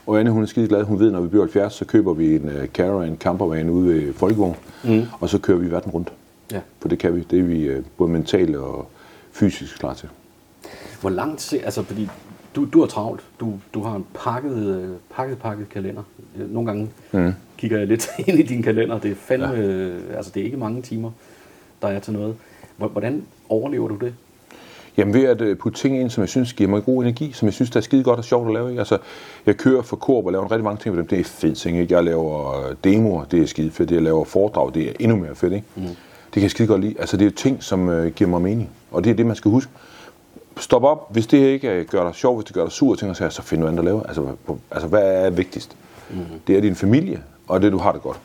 Og 0.06 0.20
Anne, 0.20 0.30
hun 0.30 0.42
er 0.42 0.46
skide 0.46 0.68
glad. 0.68 0.82
Hun 0.82 0.98
ved, 0.98 1.10
når 1.10 1.20
vi 1.20 1.28
bliver 1.28 1.44
70, 1.44 1.74
så 1.74 1.84
køber 1.84 2.12
vi 2.12 2.34
en 2.36 2.44
uh, 2.44 2.66
caravan, 2.66 3.16
campervan 3.16 3.70
ude 3.70 3.88
ved 3.88 4.12
Folkevogn, 4.12 4.56
mm. 4.84 5.02
og 5.20 5.28
så 5.28 5.38
kører 5.38 5.58
vi 5.58 5.70
verden 5.70 5.92
rundt. 5.92 6.12
Ja. 6.52 6.60
For 6.80 6.88
det 6.88 6.98
kan 6.98 7.16
vi. 7.16 7.26
Det 7.30 7.38
er 7.38 7.42
vi 7.42 7.76
uh, 7.76 7.84
både 7.96 8.10
mentalt 8.10 8.56
og 8.56 8.88
fysisk 9.32 9.78
klar 9.78 9.94
til. 9.94 10.08
Hvor 11.00 11.10
langt, 11.10 11.54
altså 11.64 11.82
fordi 11.82 12.08
du, 12.56 12.68
du 12.72 12.82
er 12.82 12.86
travlt. 12.86 13.20
Du, 13.40 13.54
du 13.74 13.82
har 13.82 13.96
en 13.96 14.06
pakket, 14.14 14.90
pakket, 15.10 15.38
pakket 15.38 15.68
kalender. 15.68 16.02
Nogle 16.34 16.66
gange 16.66 16.90
mm. 17.12 17.32
kigger 17.56 17.78
jeg 17.78 17.86
lidt 17.86 18.08
ind 18.26 18.38
i 18.38 18.42
din 18.42 18.62
kalender. 18.62 18.98
Det 18.98 19.10
er 19.10 19.14
fandme, 19.14 19.46
ja. 19.46 20.16
altså 20.16 20.30
det 20.34 20.40
er 20.40 20.44
ikke 20.44 20.56
mange 20.56 20.82
timer, 20.82 21.10
der 21.82 21.88
er 21.88 21.98
til 22.00 22.12
noget. 22.12 22.36
Hvordan 22.76 23.22
overlever 23.48 23.88
du 23.88 23.96
det? 23.96 24.14
Jamen 24.96 25.14
ved 25.14 25.24
at 25.24 25.40
øh, 25.40 25.56
putte 25.56 25.78
ting 25.78 26.00
ind, 26.00 26.10
som 26.10 26.20
jeg 26.20 26.28
synes 26.28 26.52
giver 26.52 26.70
mig 26.70 26.84
god 26.84 27.02
energi, 27.02 27.32
som 27.32 27.46
jeg 27.46 27.52
synes, 27.52 27.70
der 27.70 27.76
er 27.76 27.82
skide 27.82 28.04
godt 28.04 28.18
og 28.18 28.24
sjovt 28.24 28.48
at 28.48 28.54
lave. 28.54 28.70
Ikke? 28.70 28.80
Altså, 28.80 28.98
jeg 29.46 29.56
kører 29.56 29.82
for 29.82 29.96
Coop 29.96 30.26
og 30.26 30.32
laver 30.32 30.50
rigtig 30.50 30.64
mange 30.64 30.78
ting 30.82 30.94
med 30.94 31.02
dem. 31.02 31.08
Det 31.08 31.20
er 31.20 31.24
fedt 31.24 31.58
ting. 31.58 31.78
Ikke? 31.78 31.94
Jeg 31.94 32.04
laver 32.04 32.66
øh, 32.68 32.74
demoer, 32.84 33.24
det 33.24 33.42
er 33.42 33.46
skide 33.46 33.70
fedt. 33.70 33.90
Jeg 33.90 34.02
laver 34.02 34.24
foredrag, 34.24 34.74
det 34.74 34.88
er 34.88 34.92
endnu 35.00 35.16
mere 35.16 35.34
fedt. 35.34 35.52
Ikke? 35.52 35.66
Mm. 35.76 35.82
Det 35.82 36.40
kan 36.40 36.42
jeg 36.42 36.50
skide 36.50 36.68
godt 36.68 36.80
lide. 36.80 36.94
Altså, 36.98 37.16
det 37.16 37.26
er 37.26 37.30
ting, 37.30 37.62
som 37.62 37.88
uh, 37.88 38.06
giver 38.06 38.30
mig 38.30 38.42
mening. 38.42 38.70
Og 38.90 39.04
det 39.04 39.10
er 39.10 39.14
det, 39.14 39.26
man 39.26 39.36
skal 39.36 39.50
huske. 39.50 39.70
Stop 40.56 40.84
op. 40.84 41.12
Hvis 41.12 41.26
det 41.26 41.38
ikke 41.38 41.84
gør 41.84 42.04
dig 42.04 42.14
sjov, 42.14 42.36
hvis 42.36 42.44
det 42.44 42.54
gør 42.54 42.62
dig 42.62 42.72
sur, 42.72 42.94
tænker 42.94 43.16
jeg, 43.20 43.32
så 43.32 43.42
find 43.42 43.60
noget 43.60 43.72
andet 43.72 43.80
at 43.80 43.84
lave. 43.84 44.02
Altså, 44.06 44.26
altså 44.70 44.88
hvad 44.88 45.26
er 45.26 45.30
vigtigst? 45.30 45.76
Mm. 46.10 46.16
Det 46.46 46.56
er 46.56 46.60
din 46.60 46.74
familie, 46.74 47.22
og 47.48 47.62
det, 47.62 47.72
du 47.72 47.78
har 47.78 47.92
det 47.92 48.02
godt. 48.02 48.20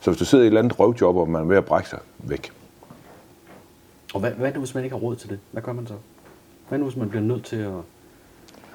Så 0.00 0.10
hvis 0.10 0.18
du 0.18 0.24
sidder 0.24 0.44
i 0.44 0.46
et 0.46 0.50
eller 0.50 0.60
andet 0.60 0.80
røvjob, 0.80 1.16
og 1.16 1.30
man 1.30 1.42
er 1.42 1.46
ved 1.46 1.56
at 1.56 1.64
brække 1.64 1.88
sig 1.88 1.98
væk, 2.18 2.52
og 4.18 4.20
hvad, 4.20 4.30
hvad 4.30 4.52
nu, 4.52 4.58
hvis 4.58 4.74
man 4.74 4.84
ikke 4.84 4.96
har 4.96 5.00
råd 5.00 5.16
til 5.16 5.30
det? 5.30 5.38
Hvad 5.52 5.62
gør 5.62 5.72
man 5.72 5.86
så? 5.86 5.94
Hvad 6.68 6.78
nu, 6.78 6.84
hvis 6.84 6.96
man 6.96 7.08
bliver 7.08 7.22
nødt 7.22 7.44
til 7.44 7.56
at... 7.56 7.72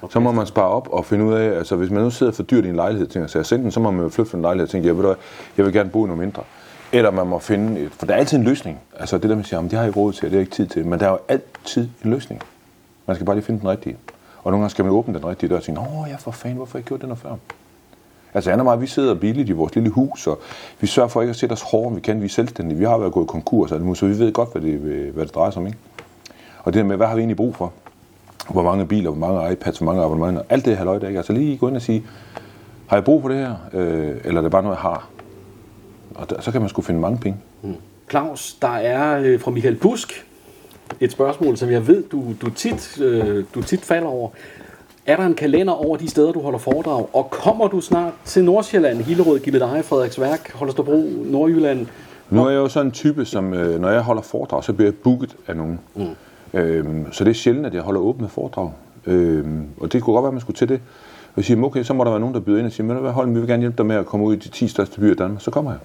at 0.02 0.12
så 0.12 0.20
må 0.20 0.32
man 0.32 0.46
spare 0.46 0.68
op 0.68 0.88
og 0.92 1.04
finde 1.04 1.24
ud 1.24 1.34
af, 1.34 1.58
altså 1.58 1.76
hvis 1.76 1.90
man 1.90 2.02
nu 2.02 2.10
sidder 2.10 2.32
for 2.32 2.42
dyrt 2.42 2.64
i 2.64 2.68
en 2.68 2.76
lejlighed, 2.76 3.06
tænker 3.06 3.26
sig, 3.26 3.46
så 3.46 3.70
så 3.70 3.80
må 3.80 3.90
man 3.90 4.02
jo 4.02 4.08
flytte 4.08 4.30
fra 4.30 4.38
en 4.38 4.42
lejlighed 4.42 4.66
og 4.66 4.70
tænke, 4.70 4.88
jeg, 4.88 4.98
ved 4.98 5.14
jeg 5.56 5.64
vil 5.64 5.72
gerne 5.72 5.90
bo 5.90 6.04
i 6.04 6.06
noget 6.06 6.18
mindre. 6.18 6.42
Eller 6.92 7.10
man 7.10 7.26
må 7.26 7.38
finde, 7.38 7.80
et, 7.80 7.92
for 7.92 8.06
der 8.06 8.14
er 8.14 8.18
altid 8.18 8.38
en 8.38 8.44
løsning. 8.44 8.80
Altså 8.96 9.18
det 9.18 9.30
der, 9.30 9.36
man 9.36 9.44
siger, 9.44 9.62
det 9.62 9.72
har 9.72 9.80
jeg 9.80 9.88
ikke 9.88 10.00
råd 10.00 10.12
til, 10.12 10.22
det 10.22 10.30
har 10.30 10.36
jeg 10.36 10.40
ikke 10.40 10.52
tid 10.52 10.66
til. 10.66 10.86
Men 10.86 11.00
der 11.00 11.06
er 11.06 11.10
jo 11.10 11.18
altid 11.28 11.88
en 12.04 12.10
løsning. 12.10 12.42
Man 13.06 13.16
skal 13.16 13.26
bare 13.26 13.36
lige 13.36 13.44
finde 13.44 13.60
den 13.60 13.68
rigtige. 13.68 13.96
Og 14.42 14.50
nogle 14.50 14.62
gange 14.62 14.70
skal 14.70 14.84
man 14.84 14.94
åbne 14.94 15.14
den 15.14 15.26
rigtige 15.26 15.50
dør 15.50 15.56
og 15.56 15.62
tænke, 15.62 15.80
åh, 15.80 16.08
jeg 16.10 16.20
for 16.20 16.30
fanden, 16.30 16.56
hvorfor 16.56 16.72
har 16.72 16.80
jeg 16.80 16.84
gjort 16.84 17.00
det 17.00 17.08
noget 17.08 17.22
før? 17.22 17.36
Altså 18.34 18.50
Anna 18.50 18.60
og 18.60 18.64
mig, 18.64 18.80
vi 18.80 18.86
sidder 18.86 19.14
billigt 19.14 19.48
i 19.48 19.52
vores 19.52 19.74
lille 19.74 19.90
hus, 19.90 20.26
og 20.26 20.40
vi 20.80 20.86
sørger 20.86 21.08
for 21.08 21.20
ikke 21.22 21.30
at 21.30 21.36
sætte 21.36 21.52
os 21.52 21.62
hårdere, 21.62 21.88
end 21.88 21.94
vi 21.94 22.00
kan. 22.00 22.20
Vi 22.20 22.24
er 22.24 22.28
selvstændige. 22.28 22.78
Vi 22.78 22.84
har 22.84 22.98
været 22.98 23.12
gået 23.12 23.28
konkurs, 23.28 23.70
så 23.70 24.06
vi 24.06 24.18
ved 24.18 24.32
godt, 24.32 24.52
hvad 24.52 24.62
det, 24.62 24.80
øh, 24.80 25.14
hvad 25.14 25.26
det 25.26 25.34
drejer 25.34 25.50
sig 25.50 25.60
om. 25.60 25.66
Ikke? 25.66 25.78
Og 26.64 26.72
det 26.72 26.80
der 26.80 26.86
med, 26.86 26.96
hvad 26.96 27.06
har 27.06 27.14
vi 27.14 27.20
egentlig 27.20 27.36
brug 27.36 27.56
for? 27.56 27.72
Hvor 28.50 28.62
mange 28.62 28.86
biler, 28.86 29.10
hvor 29.10 29.26
mange 29.28 29.52
iPads, 29.52 29.78
hvor 29.78 29.84
mange 29.84 30.04
abonnementer, 30.04 30.42
alt 30.48 30.64
det 30.64 30.76
her 30.76 30.84
løg, 30.84 31.04
ikke? 31.04 31.16
Altså 31.16 31.32
lige 31.32 31.56
gå 31.56 31.68
ind 31.68 31.76
og 31.76 31.82
sige, 31.82 32.04
har 32.86 32.96
jeg 32.96 33.04
brug 33.04 33.22
for 33.22 33.28
det 33.28 33.38
her, 33.38 33.54
øh, 33.72 34.16
eller 34.24 34.40
er 34.40 34.42
det 34.42 34.50
bare 34.50 34.62
noget, 34.62 34.76
jeg 34.76 34.82
har? 34.82 35.08
Og 36.14 36.30
der, 36.30 36.40
så 36.40 36.52
kan 36.52 36.60
man 36.60 36.70
sgu 36.70 36.82
finde 36.82 37.00
mange 37.00 37.18
penge. 37.18 37.38
Mm. 37.62 37.74
Claus, 38.10 38.54
der 38.62 38.76
er 38.76 39.20
øh, 39.24 39.40
fra 39.40 39.50
Michael 39.50 39.76
Busk 39.76 40.26
et 41.00 41.12
spørgsmål, 41.12 41.56
som 41.56 41.70
jeg 41.70 41.86
ved, 41.86 42.02
du, 42.02 42.24
du, 42.42 42.50
tit, 42.50 43.00
øh, 43.00 43.44
du 43.54 43.62
tit 43.62 43.80
falder 43.80 44.08
over. 44.08 44.30
Er 45.06 45.16
der 45.16 45.26
en 45.26 45.34
kalender 45.34 45.72
over 45.72 45.96
de 45.96 46.10
steder, 46.10 46.32
du 46.32 46.40
holder 46.40 46.58
foredrag? 46.58 47.08
Og 47.12 47.30
kommer 47.30 47.68
du 47.68 47.80
snart 47.80 48.12
til 48.24 48.44
Nordsjælland, 48.44 49.02
Hillerød, 49.02 49.40
Gilleleje, 49.40 49.82
Frederiksværk, 49.82 50.52
Holstebro, 50.52 51.10
Nordjylland? 51.24 51.86
Nu 52.30 52.44
er 52.44 52.50
jeg 52.50 52.56
jo 52.56 52.68
sådan 52.68 52.86
en 52.86 52.92
type, 52.92 53.24
som 53.24 53.54
øh, 53.54 53.80
når 53.80 53.90
jeg 53.90 54.00
holder 54.00 54.22
foredrag, 54.22 54.64
så 54.64 54.72
bliver 54.72 54.86
jeg 54.86 54.94
booket 54.94 55.36
af 55.46 55.56
nogen. 55.56 55.80
Mm. 55.94 56.04
Øhm, 56.54 57.12
så 57.12 57.24
det 57.24 57.30
er 57.30 57.34
sjældent, 57.34 57.66
at 57.66 57.74
jeg 57.74 57.82
holder 57.82 58.00
åbent 58.00 58.30
foredrag. 58.30 58.70
Øhm, 59.06 59.66
og 59.80 59.92
det 59.92 60.02
kunne 60.02 60.14
godt 60.14 60.22
være, 60.22 60.28
at 60.28 60.34
man 60.34 60.40
skulle 60.40 60.56
til 60.56 60.68
det. 60.68 60.80
Og 61.26 61.36
jeg 61.36 61.44
siger, 61.44 61.62
okay, 61.62 61.82
så 61.82 61.94
må 61.94 62.04
der 62.04 62.10
være 62.10 62.20
nogen, 62.20 62.34
der 62.34 62.40
byder 62.40 62.58
ind 62.58 62.66
og 62.66 62.72
siger, 62.72 62.86
men 62.86 63.12
hold, 63.12 63.32
vi 63.32 63.38
vil 63.38 63.48
gerne 63.48 63.60
hjælpe 63.60 63.76
dig 63.78 63.86
med 63.86 63.96
at 63.96 64.06
komme 64.06 64.26
ud 64.26 64.34
i 64.34 64.38
de 64.38 64.48
10 64.48 64.68
største 64.68 65.00
byer 65.00 65.12
i 65.12 65.16
Danmark. 65.16 65.40
Så 65.40 65.50
kommer 65.50 65.70
jeg. 65.70 65.80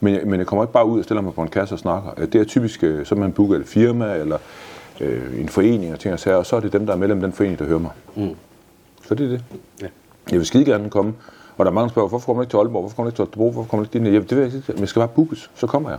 Men 0.00 0.14
jeg, 0.14 0.22
men 0.24 0.38
jeg 0.38 0.46
kommer 0.46 0.64
ikke 0.64 0.72
bare 0.72 0.86
ud 0.86 0.98
og 0.98 1.04
stiller 1.04 1.22
mig 1.22 1.34
på 1.34 1.42
en 1.42 1.48
kasse 1.48 1.74
og 1.74 1.78
snakker. 1.78 2.10
Det 2.26 2.34
er 2.34 2.44
typisk, 2.44 2.84
øh, 2.84 3.06
så 3.06 3.14
man 3.14 3.32
booker 3.32 3.56
et 3.56 3.66
firma 3.66 4.14
eller 4.14 4.38
øh, 5.00 5.40
en 5.40 5.48
forening 5.48 5.92
og 5.92 6.00
ting 6.00 6.14
og 6.14 6.20
sager, 6.20 6.36
og 6.36 6.46
så 6.46 6.56
er 6.56 6.60
det 6.60 6.72
dem, 6.72 6.86
der 6.86 6.92
er 6.92 6.96
medlem 6.96 7.18
af 7.18 7.22
den 7.22 7.32
forening, 7.32 7.58
der 7.58 7.64
hører 7.64 7.78
mig. 7.78 7.90
Mm. 8.16 8.36
Så 9.06 9.14
det 9.14 9.26
er 9.26 9.30
det. 9.30 9.44
Ja. 9.82 9.86
Jeg 10.30 10.38
vil 10.38 10.46
skide 10.46 10.64
gerne 10.64 10.90
komme. 10.90 11.14
Og 11.56 11.64
der 11.64 11.70
er 11.70 11.74
mange, 11.74 11.88
der 11.88 11.92
spørger, 11.92 12.08
hvorfor 12.08 12.26
kommer 12.26 12.40
man 12.40 12.44
ikke 12.44 12.50
til 12.50 12.56
Aalborg, 12.56 12.82
hvorfor 12.82 12.96
kommer 12.96 13.06
man 13.06 13.10
ikke 13.10 13.16
til 13.16 13.22
Aalborg, 13.22 13.52
hvorfor 13.52 13.68
kommer 13.68 13.82
man 13.82 13.84
ikke 13.84 14.20
til 14.20 14.30
det 14.30 14.36
ved 14.36 14.44
jeg 14.44 14.54
ikke, 14.54 14.72
men 14.72 14.80
jeg 14.80 14.88
skal 14.88 15.00
bare 15.00 15.08
bookes, 15.08 15.50
så 15.54 15.66
kommer 15.66 15.90
jeg. 15.90 15.98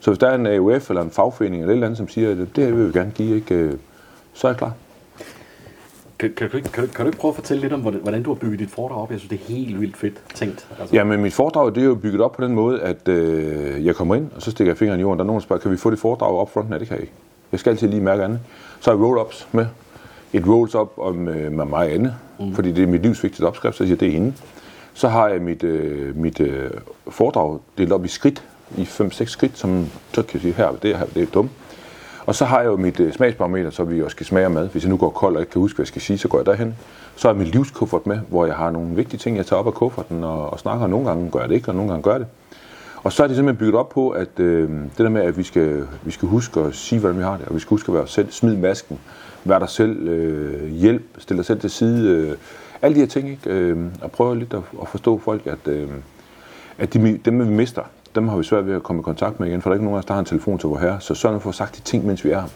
Så 0.00 0.10
hvis 0.10 0.18
der 0.18 0.26
er 0.26 0.34
en 0.34 0.46
AUF 0.46 0.90
eller 0.90 1.02
en 1.02 1.10
fagforening 1.10 1.62
eller 1.62 1.72
et 1.72 1.76
eller 1.76 1.86
andet, 1.86 1.98
som 1.98 2.08
siger, 2.08 2.30
at 2.30 2.56
det 2.56 2.76
vil 2.76 2.86
vi 2.86 2.98
gerne 2.98 3.10
give, 3.14 3.36
ikke, 3.36 3.54
øh, 3.54 3.72
så 4.34 4.46
er 4.46 4.50
jeg 4.50 4.58
klar. 4.58 4.72
Kan, 6.18 6.32
kan, 6.36 6.50
du 6.50 6.56
ikke, 6.56 6.68
kan, 6.68 6.86
du, 6.86 6.92
kan 6.92 7.04
du 7.04 7.08
ikke 7.08 7.18
prøve 7.18 7.30
at 7.30 7.34
fortælle 7.34 7.60
lidt 7.60 7.72
om, 7.72 7.80
hvordan 7.80 8.22
du 8.22 8.30
har 8.30 8.34
bygget 8.34 8.58
dit 8.58 8.70
foredrag 8.70 8.98
op? 8.98 9.10
Jeg 9.10 9.18
synes, 9.18 9.30
det 9.30 9.40
er 9.40 9.54
helt 9.54 9.80
vildt 9.80 9.96
fedt 9.96 10.22
tænkt. 10.34 10.68
Altså. 10.78 10.96
Ja, 10.96 11.04
men 11.04 11.22
mit 11.22 11.32
foredrag 11.32 11.74
det 11.74 11.80
er 11.82 11.86
jo 11.86 11.94
bygget 11.94 12.20
op 12.20 12.32
på 12.32 12.44
den 12.44 12.54
måde, 12.54 12.80
at 12.80 13.08
øh, 13.08 13.86
jeg 13.86 13.94
kommer 13.94 14.14
ind, 14.14 14.30
og 14.36 14.42
så 14.42 14.50
stikker 14.50 14.72
jeg 14.72 14.78
fingeren 14.78 15.00
i 15.00 15.02
jorden. 15.02 15.18
Der 15.18 15.24
er 15.24 15.26
nogen, 15.26 15.40
der 15.40 15.44
spørger, 15.44 15.62
kan 15.62 15.70
vi 15.70 15.76
få 15.76 15.90
det 15.90 15.98
foredrag 15.98 16.34
op 16.34 16.52
front? 16.52 16.68
Nej, 16.68 16.78
det 16.78 16.88
kan 16.88 16.94
jeg 16.94 17.02
ikke. 17.02 17.14
Jeg 17.52 17.60
skal 17.60 17.70
altid 17.70 17.88
lige 17.88 18.00
mærke 18.00 18.24
andet. 18.24 18.40
Så 18.80 18.90
har 18.90 18.98
jeg 18.98 19.06
roll-ups 19.06 19.46
med. 19.52 19.66
Et 20.32 20.46
rolls-up 20.46 20.92
om, 20.96 21.28
øh, 21.28 21.52
med 21.52 21.64
mig 21.64 21.78
og 21.78 21.90
Anne, 21.90 22.14
mm. 22.40 22.54
fordi 22.54 22.72
det 22.72 22.82
er 22.82 22.86
mit 22.86 23.02
livs 23.02 23.22
vigtigste 23.22 23.46
opskrift, 23.46 23.76
så 23.76 23.84
jeg 23.84 23.88
siger, 23.88 23.98
det 23.98 24.08
er 24.08 24.12
hende. 24.12 24.32
Så 24.94 25.08
har 25.08 25.28
jeg 25.28 25.42
mit, 25.42 25.62
øh, 25.62 26.16
mit 26.16 26.40
øh, 26.40 26.70
foredrag 27.08 27.58
delt 27.78 27.92
op 27.92 28.04
i 28.04 28.08
skridt, 28.08 28.44
i 28.76 28.82
5-6 28.82 29.24
skridt, 29.24 29.58
som 29.58 29.86
så 30.12 30.22
kan 30.22 30.34
jeg 30.34 30.40
sige, 30.40 30.54
her, 30.54 30.70
det, 30.82 30.96
her, 30.96 31.06
det 31.14 31.22
er 31.22 31.26
dumt. 31.26 31.50
Og 32.26 32.34
så 32.34 32.44
har 32.44 32.60
jeg 32.60 32.66
jo 32.66 32.76
mit 32.76 33.00
uh, 33.00 33.12
smagsbarometer, 33.12 33.70
så 33.70 33.84
vi 33.84 34.02
også 34.02 34.14
skal 34.14 34.26
smage 34.26 34.48
mad. 34.48 34.68
Hvis 34.68 34.82
jeg 34.82 34.90
nu 34.90 34.96
går 34.96 35.10
kold 35.10 35.36
og 35.36 35.42
ikke 35.42 35.52
kan 35.52 35.60
huske, 35.60 35.76
hvad 35.76 35.84
jeg 35.84 35.88
skal 35.88 36.02
sige, 36.02 36.18
så 36.18 36.28
går 36.28 36.38
jeg 36.38 36.46
derhen. 36.46 36.74
Så 37.16 37.28
har 37.28 37.34
jeg 37.34 37.38
min 37.38 37.46
livskuffert 37.46 38.06
med, 38.06 38.18
hvor 38.28 38.46
jeg 38.46 38.54
har 38.54 38.70
nogle 38.70 38.96
vigtige 38.96 39.18
ting, 39.18 39.36
jeg 39.36 39.46
tager 39.46 39.60
op 39.60 39.66
af 39.66 39.74
kufferten 39.74 40.24
og, 40.24 40.50
og 40.50 40.58
snakker. 40.58 40.86
Nogle 40.86 41.08
gange 41.08 41.30
gør 41.30 41.40
jeg 41.40 41.48
det 41.48 41.54
ikke, 41.54 41.68
og 41.68 41.74
nogle 41.74 41.90
gange 41.90 42.02
gør 42.02 42.10
jeg 42.10 42.20
det. 42.20 42.28
Og 43.02 43.12
så 43.12 43.22
er 43.22 43.26
det 43.26 43.36
simpelthen 43.36 43.58
bygget 43.58 43.80
op 43.80 43.88
på, 43.88 44.10
at 44.10 44.40
øh, 44.40 44.70
det 44.70 44.98
der 44.98 45.08
med, 45.08 45.22
at 45.22 45.38
vi 45.38 45.42
skal, 45.42 45.86
vi 46.02 46.10
skal 46.10 46.28
huske 46.28 46.60
at 46.60 46.74
sige, 46.74 47.00
hvordan 47.00 47.18
vi 47.18 47.22
har 47.22 47.36
det, 47.36 47.48
og 47.48 47.54
vi 47.54 47.60
skal 47.60 47.70
huske 47.70 47.88
at 47.88 47.94
være 47.94 48.02
os 48.02 48.12
selv, 48.12 48.30
smid 48.30 48.56
masken, 48.56 48.98
være 49.44 49.60
der 49.60 49.66
selv, 49.66 50.08
øh, 50.08 50.70
hjælp, 50.70 51.02
stille 51.18 51.38
dig 51.38 51.46
selv 51.46 51.60
til 51.60 51.70
side, 51.70 52.10
øh, 52.10 52.36
alle 52.82 52.94
de 52.94 53.00
her 53.00 53.06
ting, 53.06 53.30
ikke? 53.30 53.50
Øh, 53.50 53.78
og 54.02 54.10
prøve 54.10 54.38
lidt 54.38 54.54
at, 54.54 54.62
at 54.82 54.88
forstå 54.88 55.18
folk, 55.18 55.46
at, 55.46 55.68
øh, 55.68 55.88
at 56.78 56.94
de, 56.94 57.20
dem, 57.24 57.48
vi 57.48 57.54
mister, 57.54 57.82
dem 58.14 58.28
har 58.28 58.36
vi 58.36 58.44
svært 58.44 58.66
ved 58.66 58.74
at 58.74 58.82
komme 58.82 59.00
i 59.00 59.02
kontakt 59.02 59.40
med 59.40 59.48
igen, 59.48 59.62
for 59.62 59.70
der 59.70 59.72
er 59.72 59.76
ikke 59.76 59.84
nogen 59.84 59.96
af 59.96 59.98
os, 59.98 60.04
der 60.06 60.14
har 60.14 60.20
en 60.20 60.26
telefon 60.26 60.58
til 60.58 60.68
vor 60.68 60.78
herre. 60.78 61.00
Så 61.00 61.14
sørg 61.14 61.42
for 61.42 61.48
at 61.48 61.54
sagt 61.54 61.76
de 61.76 61.80
ting, 61.80 62.06
mens 62.06 62.24
vi 62.24 62.30
er 62.30 62.40
her. 62.40 62.48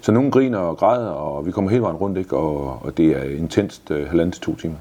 Så 0.00 0.12
nogen 0.12 0.30
griner 0.30 0.58
og 0.58 0.76
græder, 0.76 1.10
og 1.10 1.46
vi 1.46 1.50
kommer 1.50 1.70
hele 1.70 1.82
vejen 1.82 1.96
rundt, 1.96 2.18
ikke? 2.18 2.36
Og, 2.36 2.78
og 2.82 2.96
det 2.96 3.06
er 3.06 3.22
intenst 3.22 3.90
øh, 3.90 4.08
halvandet 4.08 4.34
til 4.34 4.42
to 4.42 4.56
timer. 4.56 4.76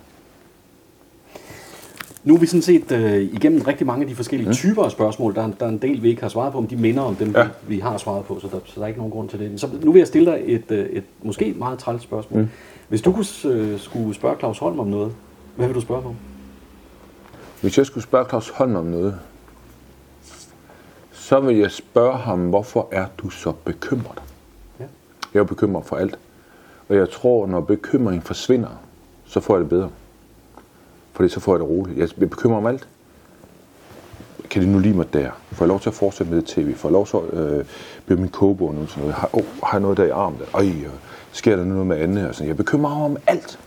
Nu 2.28 2.36
er 2.36 2.40
vi 2.40 2.46
sådan 2.46 2.62
set 2.62 2.92
uh, 2.92 3.36
igennem 3.36 3.62
rigtig 3.62 3.88
mange 3.88 4.02
af 4.02 4.08
de 4.10 4.16
forskellige 4.16 4.48
mm. 4.48 4.54
typer 4.54 4.84
af 4.84 4.92
spørgsmål. 4.92 5.36
Der, 5.36 5.52
der 5.60 5.66
er 5.66 5.70
en 5.70 5.78
del, 5.78 6.04
vi 6.04 6.10
ikke 6.10 6.22
har 6.22 6.30
svaret 6.30 6.52
på, 6.52 6.58
om 6.58 6.68
de 6.68 6.76
minder 6.76 7.02
om 7.02 7.16
dem, 7.16 7.32
ja. 7.32 7.44
vi, 7.44 7.50
vi 7.68 7.80
har 7.80 7.98
svaret 7.98 8.26
på, 8.26 8.40
så 8.40 8.48
der, 8.52 8.60
så 8.66 8.74
der 8.76 8.82
er 8.82 8.88
ikke 8.88 9.00
nogen 9.00 9.12
grund 9.12 9.30
til 9.30 9.40
det. 9.40 9.62
Så 9.62 9.70
nu 9.84 9.92
vil 9.92 10.00
jeg 10.00 10.08
stille 10.08 10.32
dig 10.32 10.42
et, 10.46 10.72
uh, 10.72 10.78
et 10.78 11.04
måske 11.24 11.54
meget 11.58 11.80
træls 11.80 12.04
spørgsmål. 12.04 12.42
Mm. 12.42 12.50
Hvis 12.88 13.02
du 13.02 13.12
kunne, 13.12 13.26
uh, 13.46 13.80
skulle 13.80 14.14
spørge 14.14 14.40
Claus 14.40 14.60
Holm 14.60 14.80
om 14.80 14.88
noget, 14.88 15.12
hvad 15.56 15.68
vil 15.68 15.76
du 15.76 15.82
spørge 15.82 16.06
om? 16.06 16.16
Hvis 17.62 17.78
jeg 17.78 17.86
skulle 17.86 18.04
spørge 18.04 18.30
Claus 18.30 18.50
Holm 18.50 18.76
om 18.76 18.86
noget, 18.86 19.20
så 21.12 21.40
vil 21.40 21.58
jeg 21.58 21.72
spørge 21.72 22.18
ham, 22.18 22.50
hvorfor 22.50 22.88
er 22.92 23.06
du 23.18 23.30
så 23.30 23.52
bekymret? 23.66 24.22
Ja. 24.80 24.86
Jeg 25.34 25.40
er 25.40 25.44
bekymret 25.44 25.86
for 25.86 25.96
alt. 25.96 26.20
Og 26.90 26.96
jeg 26.96 27.10
tror, 27.10 27.48
når 27.48 27.62
bekymringen 27.62 28.22
forsvinder, 28.22 28.82
så 29.26 29.40
får 29.40 29.54
jeg 29.54 29.62
det 29.62 29.70
bedre. 29.70 29.90
Fordi 31.18 31.30
så 31.30 31.40
får 31.40 31.54
jeg 31.54 31.60
det 31.60 31.70
roligt. 31.70 31.98
Jeg 31.98 32.10
bliver 32.16 32.30
bekymret 32.30 32.58
om 32.58 32.66
alt. 32.66 32.88
Kan 34.50 34.62
det 34.62 34.70
nu 34.70 34.80
lide 34.80 34.98
mig 34.98 35.14
der? 35.14 35.32
Får 35.52 35.66
jeg 35.66 35.68
lov 35.68 35.80
til 35.80 35.90
at 35.90 35.96
fortsætte 35.96 36.34
med 36.34 36.42
det 36.42 36.48
tv? 36.48 36.76
Får 36.76 36.90
jeg 36.90 36.94
lov 36.94 37.08
til 37.08 37.18
at 37.18 37.40
øh, 37.40 37.66
blive 38.06 38.20
min 38.20 38.30
kogebog 38.30 38.76
nu 38.76 38.88
sådan 38.88 39.02
noget? 39.02 39.16
Har, 39.16 39.30
oh, 39.34 39.44
har 39.64 39.72
jeg 39.72 39.82
noget 39.82 39.98
der 39.98 40.04
i 40.04 40.10
armen? 40.10 40.40
Der? 40.40 40.46
Øj, 40.54 40.66
øh, 40.66 40.90
sker 41.32 41.56
der 41.56 41.66
noget 41.66 41.88
med 41.88 41.98
andet? 41.98 42.28
Og 42.28 42.36
sådan. 42.36 42.48
Jeg 42.48 42.58
bekymrer 42.58 42.98
mig 42.98 43.06
om 43.06 43.18
alt. 43.28 43.60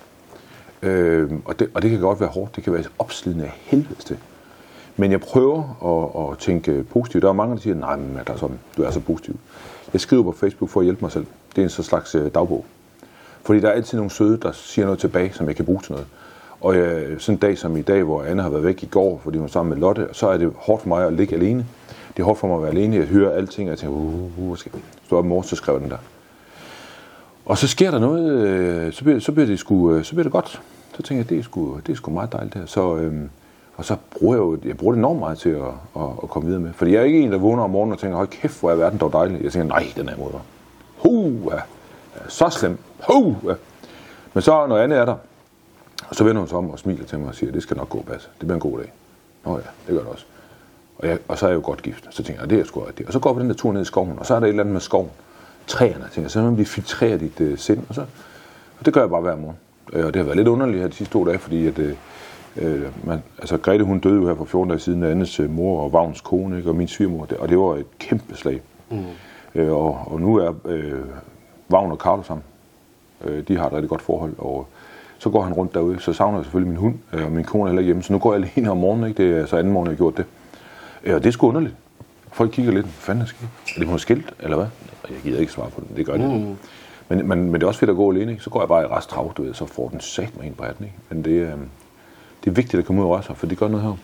Øh, 0.82 1.30
og, 1.44 1.58
det, 1.58 1.70
og 1.74 1.82
det 1.82 1.90
kan 1.90 2.00
godt 2.00 2.20
være 2.20 2.28
hårdt. 2.28 2.56
Det 2.56 2.64
kan 2.64 2.72
være 2.72 2.84
opslidende 2.98 3.44
af 3.44 3.52
helvede. 3.54 4.16
Men 4.96 5.10
jeg 5.10 5.20
prøver 5.20 5.62
at, 5.84 6.32
at 6.32 6.38
tænke 6.38 6.84
positivt. 6.84 7.22
Der 7.22 7.28
er 7.28 7.32
mange, 7.32 7.54
der 7.54 7.60
siger, 7.60 7.74
nej, 7.74 7.96
men 7.96 8.18
er 8.26 8.36
sådan, 8.36 8.58
du 8.76 8.82
er 8.82 8.90
så 8.90 9.00
positiv. 9.00 9.36
Jeg 9.92 10.00
skriver 10.00 10.22
på 10.22 10.32
Facebook 10.32 10.70
for 10.70 10.80
at 10.80 10.84
hjælpe 10.84 11.04
mig 11.04 11.12
selv. 11.12 11.26
Det 11.56 11.58
er 11.58 11.64
en 11.64 11.70
slags 11.70 12.14
øh, 12.14 12.30
dagbog. 12.34 12.64
Fordi 13.42 13.60
der 13.60 13.68
er 13.68 13.72
altid 13.72 13.98
nogle 13.98 14.10
søde, 14.10 14.36
der 14.36 14.52
siger 14.52 14.84
noget 14.84 15.00
tilbage, 15.00 15.32
som 15.32 15.46
jeg 15.46 15.56
kan 15.56 15.64
bruge 15.64 15.80
til 15.80 15.92
noget. 15.92 16.06
Og 16.61 16.77
jeg, 16.77 17.07
sådan 17.18 17.35
en 17.35 17.38
dag 17.38 17.59
som 17.59 17.77
i 17.77 17.83
dag, 17.83 18.03
hvor 18.03 18.23
Anne 18.23 18.42
har 18.42 18.51
været 18.51 18.64
væk 18.64 18.83
i 18.83 18.87
går, 18.87 19.20
fordi 19.25 19.38
hun 19.38 19.42
var 19.42 19.49
sammen 19.49 19.70
med 19.70 19.81
Lotte, 19.81 20.09
så 20.12 20.29
er 20.29 20.37
det 20.37 20.53
hårdt 20.57 20.83
for 20.83 20.88
mig 20.88 21.07
at 21.07 21.12
ligge 21.12 21.35
alene. 21.37 21.66
Det 22.16 22.23
er 22.23 22.25
hårdt 22.25 22.38
for 22.38 22.46
mig 22.46 22.57
at 22.57 22.62
være 22.62 22.70
alene. 22.70 22.96
Jeg 22.96 23.07
hører 23.07 23.31
alting, 23.31 23.68
og 23.68 23.70
jeg 23.70 23.79
tænker, 23.79 23.96
uh, 23.96 24.14
uh, 24.14 24.38
uh, 24.38 24.51
uh 24.51 24.57
skal 24.57 24.73
jeg 24.75 24.83
stå 25.07 25.18
op 25.18 25.25
i 25.25 25.29
morgen, 25.29 25.44
så 25.44 25.57
skriver 25.57 25.79
den 25.79 25.90
der. 25.90 25.96
Og 27.46 27.59
så 27.59 27.68
sker 27.68 27.90
der 27.90 27.99
noget, 27.99 28.31
øh, 28.31 28.92
så 28.92 29.05
bliver, 29.05 29.20
så 29.20 29.33
bliver, 29.33 29.46
det, 29.46 29.59
sgu, 29.59 29.92
øh, 29.92 30.05
så 30.05 30.11
bliver 30.11 30.23
det 30.23 30.33
godt. 30.33 30.62
Så 30.96 31.03
tænker 31.03 31.20
jeg, 31.20 31.31
det 31.31 31.38
er 31.38 31.42
sgu, 31.42 31.81
det 31.87 31.92
er 31.92 31.96
sgu 31.96 32.11
meget 32.11 32.33
dejligt 32.33 32.55
her. 32.55 32.66
Så, 32.66 32.96
øhm, 32.96 33.31
og 33.77 33.85
så 33.85 33.96
bruger 34.18 34.35
jeg 34.35 34.40
jo 34.40 34.59
jeg 34.64 34.77
bruger 34.77 34.94
det 34.94 34.99
enormt 34.99 35.18
meget 35.18 35.38
til 35.38 35.49
at, 35.49 35.62
at, 35.96 36.03
at 36.23 36.29
komme 36.29 36.46
videre 36.46 36.62
med. 36.62 36.73
Fordi 36.73 36.92
jeg 36.92 37.01
er 37.01 37.05
ikke 37.05 37.20
en, 37.20 37.33
der 37.33 37.38
vågner 37.38 37.62
om 37.62 37.70
morgenen 37.70 37.92
og 37.92 37.99
tænker, 37.99 38.16
hold 38.16 38.29
kæft, 38.29 38.61
hvor 38.61 38.70
er 38.70 38.75
verden 38.75 38.99
dog 38.99 39.12
dejlig. 39.12 39.44
Jeg 39.44 39.53
tænker, 39.53 39.68
nej, 39.68 39.87
den 39.96 40.09
er 40.09 40.16
mod 40.16 40.31
Huh. 40.99 41.53
Så 42.29 42.49
slem. 42.51 42.79
Huh. 43.09 43.35
Men 44.35 44.42
så, 44.42 44.66
når 44.66 44.79
Anne 44.79 44.94
er 44.94 45.05
der, 45.05 45.14
så 46.12 46.24
vender 46.24 46.40
hun 46.40 46.48
sig 46.48 46.58
om 46.58 46.70
og 46.70 46.78
smiler 46.78 47.04
til 47.04 47.18
mig 47.18 47.28
og 47.28 47.34
siger, 47.34 47.52
det 47.52 47.62
skal 47.62 47.76
nok 47.76 47.88
gå, 47.88 48.02
Basse. 48.02 48.28
Det 48.38 48.46
bliver 48.46 48.54
en 48.54 48.60
god 48.60 48.78
dag. 48.78 48.92
Nå 49.44 49.56
ja, 49.56 49.62
det 49.86 49.94
gør 49.94 49.98
det 49.98 50.06
også. 50.06 50.24
Og, 50.98 51.08
jeg, 51.08 51.18
og 51.28 51.38
så 51.38 51.46
er 51.46 51.50
jeg 51.50 51.56
jo 51.56 51.62
godt 51.64 51.82
gift. 51.82 52.06
Så 52.10 52.22
tænker 52.22 52.42
jeg, 52.42 52.50
det 52.50 52.60
er 52.60 52.64
sgu 52.64 52.80
rigtigt. 52.80 53.06
Og 53.06 53.12
så 53.12 53.18
går 53.18 53.32
vi 53.32 53.40
den 53.40 53.48
der 53.48 53.54
tur 53.54 53.72
ned 53.72 53.82
i 53.82 53.84
skoven, 53.84 54.18
og 54.18 54.26
så 54.26 54.34
er 54.34 54.40
der 54.40 54.46
et 54.46 54.50
eller 54.50 54.62
andet 54.62 54.72
med 54.72 54.80
skoven. 54.80 55.10
Træerne, 55.66 56.04
tænker 56.04 56.22
jeg, 56.22 56.30
så 56.30 56.42
man 56.42 56.54
bliver 56.54 56.66
filtreret 56.66 57.20
dit 57.20 57.40
uh, 57.40 57.58
sind. 57.58 57.82
Og, 57.88 57.94
så, 57.94 58.00
og 58.78 58.86
det 58.86 58.94
gør 58.94 59.00
jeg 59.00 59.10
bare 59.10 59.20
hver 59.20 59.36
morgen. 59.36 59.56
Øh, 59.92 60.06
og 60.06 60.14
det 60.14 60.20
har 60.20 60.24
været 60.24 60.36
lidt 60.36 60.48
underligt 60.48 60.80
her 60.80 60.88
de 60.88 60.94
sidste 60.94 61.12
to 61.12 61.24
dage, 61.24 61.38
fordi 61.38 61.66
at, 61.66 61.78
uh, 61.78 61.92
Øh, 62.56 63.06
man, 63.06 63.22
altså 63.38 63.56
Grete 63.56 63.84
hun 63.84 63.98
døde 64.00 64.14
jo 64.14 64.26
her 64.26 64.34
for 64.34 64.44
14 64.44 64.68
dage 64.68 64.80
siden 64.80 65.02
af 65.02 65.10
Annes 65.10 65.40
øh, 65.40 65.50
mor 65.50 65.82
og 65.82 65.92
Vagns 65.92 66.20
kone, 66.20 66.56
ikke, 66.56 66.68
og 66.68 66.76
min 66.76 66.88
svigermor, 66.88 67.26
og 67.38 67.48
det 67.48 67.58
var 67.58 67.76
et 67.76 67.98
kæmpe 67.98 68.36
slag. 68.36 68.62
Mm. 68.90 69.04
Øh, 69.54 69.72
og, 69.72 70.00
og 70.06 70.20
nu 70.20 70.36
er 70.36 70.54
øh, 70.64 71.00
Vagn 71.68 71.92
og 71.92 71.96
Carlo 71.96 72.22
sammen. 72.22 72.44
Øh, 73.24 73.48
de 73.48 73.56
har 73.56 73.66
et 73.66 73.72
rigtig 73.72 73.88
godt 73.88 74.02
forhold, 74.02 74.34
og 74.38 74.66
så 75.20 75.30
går 75.30 75.42
han 75.42 75.52
rundt 75.52 75.74
derude, 75.74 76.00
så 76.00 76.12
savner 76.12 76.38
jeg 76.38 76.44
selvfølgelig 76.44 76.70
min 76.70 76.80
hund, 76.80 76.94
øh, 77.12 77.24
og 77.24 77.33
min 77.33 77.44
kone 77.44 77.64
er 77.64 77.68
heller 77.68 77.83
hjemme, 77.83 78.02
så 78.02 78.12
nu 78.12 78.18
går 78.18 78.35
jeg 78.35 78.42
alene 78.42 78.70
om 78.70 78.76
morgenen, 78.76 79.09
ikke? 79.09 79.22
det 79.22 79.38
er 79.38 79.46
så 79.46 79.56
anden 79.56 79.72
morgen, 79.72 79.87
jeg 79.87 79.92
har 79.92 79.96
gjort 79.96 80.16
det. 80.16 80.24
Øh, 81.04 81.14
og 81.14 81.22
det 81.22 81.28
er 81.28 81.33
sgu 81.33 81.48
underligt. 81.48 81.74
Folk 82.33 82.50
kigger 82.50 82.72
lidt, 82.72 82.85
hvad 82.85 82.92
fanden 82.92 83.22
er 83.22 83.26
sket? 83.26 83.48
Er 83.76 83.80
det 83.80 83.88
på 83.88 83.98
skilt, 83.98 84.35
eller 84.40 84.56
hvad? 84.56 84.66
Jeg 85.11 85.18
gider 85.22 85.40
ikke 85.40 85.52
svare 85.52 85.70
på 85.70 85.80
det, 85.80 85.96
det 85.96 86.06
gør 86.06 86.16
det. 86.16 86.30
Mm. 86.30 86.56
Men, 87.09 87.28
men, 87.28 87.44
men 87.44 87.54
det 87.54 87.62
er 87.62 87.66
også 87.66 87.80
fedt 87.80 87.90
at 87.90 87.96
gå 87.96 88.12
alene, 88.12 88.33
ikke? 88.33 88.44
så 88.44 88.50
går 88.50 88.61
jeg 88.61 88.68
bare 88.68 88.83
i 88.83 88.87
rest 88.87 89.11
trav, 89.11 89.33
du 89.37 89.42
ved, 89.42 89.54
så 89.54 89.66
får 89.66 89.88
den 89.88 90.00
sat 90.00 90.37
mig 90.37 90.46
ind 90.46 90.54
på 90.54 90.64
hatten. 90.64 90.85
Ikke? 90.85 90.96
Men 91.09 91.24
det, 91.24 91.30
øh, 91.30 91.52
det 92.44 92.50
er 92.50 92.54
vigtigt 92.54 92.74
at 92.74 92.85
komme 92.85 93.02
ud 93.02 93.06
og 93.06 93.12
røre 93.12 93.22
sig, 93.22 93.37
for 93.37 93.46
det 93.46 93.59
gør 93.59 93.68
noget 93.68 93.85
her. 93.85 93.96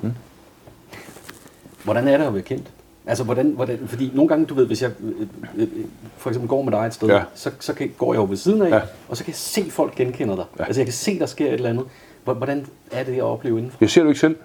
Mm. 0.00 0.12
Hvordan 1.84 2.08
er 2.08 2.18
det 2.18 2.24
at 2.24 2.34
være 2.34 2.42
kendt? 2.42 2.72
Altså, 3.08 3.24
hvordan, 3.24 3.50
hvordan, 3.50 3.78
fordi 3.86 4.10
nogle 4.14 4.28
gange, 4.28 4.46
du 4.46 4.54
ved, 4.54 4.66
hvis 4.66 4.82
jeg 4.82 4.90
øh, 5.04 5.26
øh, 5.56 5.62
øh, 5.62 5.68
for 6.16 6.30
eksempel 6.30 6.48
går 6.48 6.62
med 6.62 6.72
dig 6.72 6.86
et 6.86 6.94
sted, 6.94 7.08
ja. 7.08 7.22
så, 7.34 7.50
så 7.60 7.74
kan, 7.74 7.90
går 7.98 8.12
jeg 8.12 8.20
jo 8.20 8.26
ved 8.28 8.36
siden 8.36 8.62
af, 8.62 8.70
ja. 8.70 8.80
og 9.08 9.16
så 9.16 9.24
kan 9.24 9.30
jeg 9.30 9.36
se, 9.36 9.70
folk 9.70 9.94
genkender 9.94 10.36
dig. 10.36 10.44
Ja. 10.58 10.64
Altså, 10.64 10.80
jeg 10.80 10.86
kan 10.86 10.92
se, 10.92 11.18
der 11.18 11.26
sker 11.26 11.46
et 11.46 11.52
eller 11.52 11.70
andet. 11.70 11.84
Hvordan 12.24 12.66
er 12.90 13.04
det 13.04 13.16
at 13.16 13.22
opleve 13.22 13.58
indenfor? 13.58 13.78
Jeg 13.80 13.90
ser 13.90 14.02
det 14.02 14.08
ikke 14.08 14.20
selv. 14.20 14.36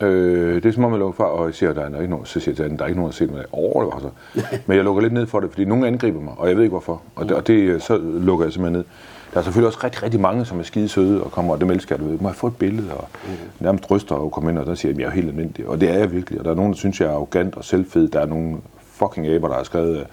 Øh, 0.00 0.54
det 0.54 0.66
er 0.66 0.72
som 0.72 0.84
om, 0.84 0.92
jeg 0.92 0.98
lukker 0.98 1.16
for, 1.16 1.24
og 1.24 1.46
jeg 1.46 1.54
siger, 1.54 1.70
at 1.70 1.76
der 1.76 1.82
er 1.82 2.00
ikke 2.00 2.10
nogen, 2.10 2.26
så 2.26 2.40
siger 2.40 2.54
jeg, 2.58 2.72
at 2.72 2.78
der 2.78 2.84
er 2.84 2.88
ikke 2.88 3.00
nogen, 3.00 3.10
der 3.10 3.16
set 3.16 3.30
mig 3.30 3.44
over 3.52 3.84
det. 3.84 3.92
Altså. 3.94 4.10
Men 4.66 4.76
jeg 4.76 4.84
lukker 4.84 5.02
lidt 5.02 5.12
ned 5.12 5.26
for 5.26 5.40
det, 5.40 5.50
fordi 5.50 5.64
nogen 5.64 5.84
angriber 5.84 6.20
mig, 6.20 6.34
og 6.36 6.48
jeg 6.48 6.56
ved 6.56 6.62
ikke 6.62 6.72
hvorfor. 6.72 7.02
Og, 7.14 7.28
det, 7.28 7.36
og 7.36 7.46
det, 7.46 7.82
så 7.82 7.98
lukker 7.98 8.44
jeg 8.44 8.52
simpelthen 8.52 8.78
ned. 8.78 8.84
Der 9.32 9.38
er 9.38 9.42
selvfølgelig 9.42 9.66
også 9.66 9.78
rigtig, 9.84 10.02
rigtig 10.02 10.20
mange, 10.20 10.44
som 10.44 10.58
er 10.58 10.62
skide 10.62 10.88
søde 10.88 11.22
og 11.22 11.32
kommer, 11.32 11.54
og 11.54 11.60
dem 11.60 11.70
elsker 11.70 11.96
du 11.96 12.08
ved. 12.08 12.18
Må 12.18 12.28
jeg 12.28 12.36
få 12.36 12.46
et 12.46 12.56
billede? 12.56 12.94
Og 12.94 13.08
mm. 13.24 13.30
nærmest 13.60 13.90
ryster 13.90 14.14
og 14.14 14.32
kommer 14.32 14.50
ind, 14.50 14.58
og 14.58 14.66
der 14.66 14.74
siger, 14.74 14.92
at 14.92 14.98
jeg 14.98 15.06
er 15.06 15.10
helt 15.10 15.28
almindelig. 15.28 15.68
Og 15.68 15.80
det 15.80 15.90
er 15.90 15.98
jeg 15.98 16.12
virkelig. 16.12 16.38
Og 16.38 16.44
der 16.44 16.50
er 16.50 16.54
nogen, 16.54 16.72
der 16.72 16.78
synes, 16.78 17.00
jeg 17.00 17.08
er 17.08 17.12
arrogant 17.12 17.56
og 17.56 17.64
selvfed. 17.64 18.08
Der 18.08 18.20
er 18.20 18.26
nogle 18.26 18.56
fucking 18.92 19.26
aber, 19.26 19.48
der 19.48 19.54
har 19.54 19.62
skrevet, 19.62 19.98
øh, 19.98 20.04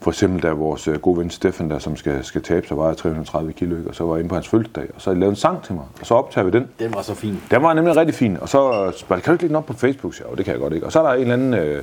for 0.00 0.10
eksempel 0.10 0.42
der 0.42 0.52
vores 0.52 0.88
øh, 0.88 1.00
gode 1.00 1.18
ven 1.18 1.30
Stefan, 1.30 1.70
der 1.70 1.78
som 1.78 1.96
skal, 1.96 2.24
skal 2.24 2.42
tabe 2.42 2.66
sig, 2.66 2.76
vejer 2.76 2.94
330 2.94 3.52
kilo, 3.52 3.76
ikke? 3.76 3.88
og 3.88 3.94
så 3.94 4.04
var 4.04 4.14
jeg 4.14 4.20
inde 4.20 4.28
på 4.28 4.34
hans 4.34 4.48
fødselsdag, 4.48 4.88
og 4.94 5.00
så 5.00 5.10
jeg 5.10 5.18
lavet 5.18 5.30
en 5.30 5.36
sang 5.36 5.62
til 5.62 5.74
mig, 5.74 5.84
og 6.00 6.06
så 6.06 6.14
optager 6.14 6.44
vi 6.44 6.50
den. 6.50 6.68
Den 6.78 6.94
var 6.94 7.02
så 7.02 7.14
fin. 7.14 7.42
Den 7.50 7.62
var 7.62 7.74
nemlig 7.74 7.96
rigtig 7.96 8.14
fin, 8.14 8.36
og 8.40 8.48
så 8.48 8.92
spurgte, 8.96 9.22
kan 9.22 9.30
du 9.30 9.34
ikke 9.34 9.42
lægge 9.42 9.48
den 9.48 9.56
op 9.56 9.66
på 9.66 9.72
Facebook? 9.72 10.14
Ja, 10.20 10.24
det 10.36 10.44
kan 10.44 10.52
jeg 10.52 10.60
godt 10.60 10.72
ikke. 10.72 10.86
Og 10.86 10.92
så 10.92 11.00
er 11.00 11.06
der 11.06 11.14
en 11.14 11.20
eller 11.20 11.34
anden 11.34 11.54
øh, 11.54 11.82